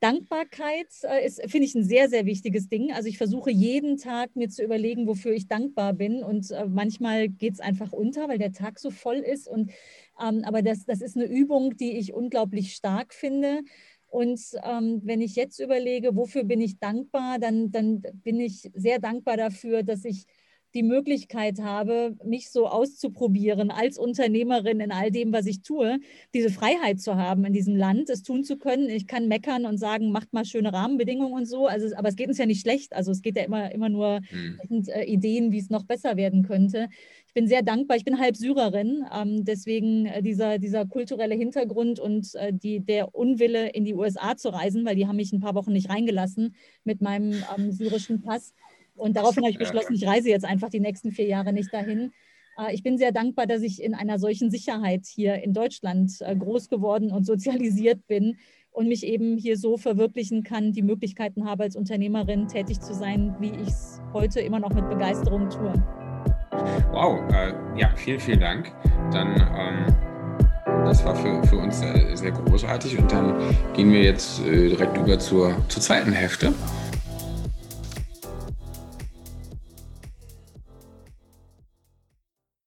Dankbarkeit 0.00 0.88
äh, 1.02 1.26
ist, 1.26 1.42
finde 1.42 1.66
ich, 1.66 1.74
ein 1.74 1.84
sehr, 1.84 2.08
sehr 2.08 2.24
wichtiges 2.24 2.68
Ding. 2.68 2.90
Also 2.92 3.08
ich 3.08 3.18
versuche 3.18 3.50
jeden 3.50 3.98
Tag 3.98 4.34
mir 4.34 4.48
zu 4.48 4.64
überlegen, 4.64 5.06
wofür 5.06 5.32
ich 5.32 5.46
dankbar 5.46 5.92
bin. 5.92 6.22
Und 6.22 6.50
äh, 6.50 6.64
manchmal 6.66 7.28
geht 7.28 7.54
es 7.54 7.60
einfach 7.60 7.92
unter, 7.92 8.28
weil 8.28 8.38
der 8.38 8.52
Tag 8.52 8.78
so 8.78 8.90
voll 8.90 9.18
ist. 9.18 9.46
Und, 9.46 9.70
ähm, 10.18 10.42
aber 10.44 10.62
das, 10.62 10.86
das 10.86 11.02
ist 11.02 11.16
eine 11.16 11.26
Übung, 11.26 11.76
die 11.76 11.98
ich 11.98 12.14
unglaublich 12.14 12.72
stark 12.74 13.12
finde. 13.12 13.60
Und 14.10 14.40
ähm, 14.64 15.00
wenn 15.04 15.20
ich 15.20 15.36
jetzt 15.36 15.60
überlege, 15.60 16.16
wofür 16.16 16.42
bin 16.44 16.60
ich 16.60 16.78
dankbar, 16.80 17.38
dann, 17.38 17.70
dann 17.70 18.02
bin 18.02 18.40
ich 18.40 18.68
sehr 18.74 18.98
dankbar 18.98 19.36
dafür, 19.36 19.84
dass 19.84 20.04
ich 20.04 20.26
die 20.74 20.82
Möglichkeit 20.82 21.60
habe, 21.60 22.16
mich 22.24 22.50
so 22.50 22.66
auszuprobieren 22.66 23.70
als 23.70 23.98
Unternehmerin 23.98 24.80
in 24.80 24.92
all 24.92 25.10
dem, 25.10 25.32
was 25.32 25.46
ich 25.46 25.62
tue, 25.62 25.98
diese 26.34 26.50
Freiheit 26.50 27.00
zu 27.00 27.16
haben 27.16 27.44
in 27.44 27.52
diesem 27.52 27.76
Land, 27.76 28.10
es 28.10 28.22
tun 28.22 28.44
zu 28.44 28.56
können. 28.56 28.88
Ich 28.88 29.06
kann 29.06 29.28
meckern 29.28 29.66
und 29.66 29.78
sagen, 29.78 30.12
macht 30.12 30.32
mal 30.32 30.44
schöne 30.44 30.72
Rahmenbedingungen 30.72 31.34
und 31.34 31.46
so. 31.46 31.66
Also, 31.66 31.94
aber 31.96 32.08
es 32.08 32.16
geht 32.16 32.28
uns 32.28 32.38
ja 32.38 32.46
nicht 32.46 32.60
schlecht. 32.60 32.94
Also 32.94 33.10
es 33.10 33.22
geht 33.22 33.36
ja 33.36 33.44
immer, 33.44 33.72
immer 33.72 33.88
nur 33.88 34.20
hm. 34.28 34.84
äh, 34.88 35.04
Ideen, 35.04 35.52
wie 35.52 35.58
es 35.58 35.70
noch 35.70 35.84
besser 35.84 36.16
werden 36.16 36.42
könnte. 36.42 36.88
Ich 37.26 37.34
bin 37.34 37.46
sehr 37.46 37.62
dankbar. 37.62 37.96
Ich 37.96 38.04
bin 38.04 38.18
halb 38.18 38.36
Syrerin, 38.36 39.04
ähm, 39.14 39.44
deswegen 39.44 40.06
äh, 40.06 40.20
dieser, 40.20 40.58
dieser 40.58 40.84
kulturelle 40.84 41.36
Hintergrund 41.36 42.00
und 42.00 42.34
äh, 42.34 42.52
die, 42.52 42.80
der 42.80 43.14
Unwille, 43.14 43.68
in 43.68 43.84
die 43.84 43.94
USA 43.94 44.36
zu 44.36 44.48
reisen, 44.48 44.84
weil 44.84 44.96
die 44.96 45.06
haben 45.06 45.14
mich 45.14 45.32
ein 45.32 45.38
paar 45.38 45.54
Wochen 45.54 45.72
nicht 45.72 45.90
reingelassen 45.90 46.56
mit 46.82 47.00
meinem 47.00 47.34
ähm, 47.56 47.70
syrischen 47.70 48.20
Pass. 48.20 48.52
Und 49.00 49.16
daraufhin 49.16 49.42
habe 49.42 49.50
ich 49.50 49.58
beschlossen, 49.58 49.94
ich 49.94 50.06
reise 50.06 50.28
jetzt 50.28 50.44
einfach 50.44 50.68
die 50.68 50.80
nächsten 50.80 51.10
vier 51.10 51.26
Jahre 51.26 51.52
nicht 51.52 51.72
dahin. 51.72 52.12
Äh, 52.58 52.74
ich 52.74 52.82
bin 52.82 52.98
sehr 52.98 53.12
dankbar, 53.12 53.46
dass 53.46 53.62
ich 53.62 53.82
in 53.82 53.94
einer 53.94 54.18
solchen 54.18 54.50
Sicherheit 54.50 55.06
hier 55.06 55.42
in 55.42 55.54
Deutschland 55.54 56.12
äh, 56.20 56.36
groß 56.36 56.68
geworden 56.68 57.10
und 57.10 57.24
sozialisiert 57.24 58.06
bin 58.06 58.36
und 58.72 58.88
mich 58.88 59.04
eben 59.04 59.36
hier 59.36 59.56
so 59.56 59.76
verwirklichen 59.76 60.44
kann, 60.44 60.72
die 60.72 60.82
Möglichkeiten 60.82 61.48
habe, 61.48 61.64
als 61.64 61.76
Unternehmerin 61.76 62.46
tätig 62.46 62.80
zu 62.80 62.94
sein, 62.94 63.34
wie 63.40 63.50
ich 63.50 63.68
es 63.68 64.00
heute 64.12 64.40
immer 64.40 64.60
noch 64.60 64.72
mit 64.72 64.88
Begeisterung 64.88 65.48
tue. 65.48 65.72
Wow, 66.92 67.20
äh, 67.32 67.52
ja, 67.78 67.90
vielen, 67.96 68.20
vielen 68.20 68.40
Dank. 68.40 68.72
Dann, 69.12 69.34
ähm, 69.56 70.84
das 70.84 71.04
war 71.04 71.16
für, 71.16 71.42
für 71.44 71.56
uns 71.56 71.80
sehr, 71.80 72.16
sehr 72.16 72.30
großartig 72.32 72.98
und 72.98 73.10
dann 73.10 73.34
gehen 73.74 73.92
wir 73.92 74.02
jetzt 74.02 74.44
äh, 74.46 74.68
direkt 74.68 74.96
über 74.98 75.18
zur, 75.18 75.56
zur 75.68 75.82
zweiten 75.82 76.12
Hälfte. 76.12 76.52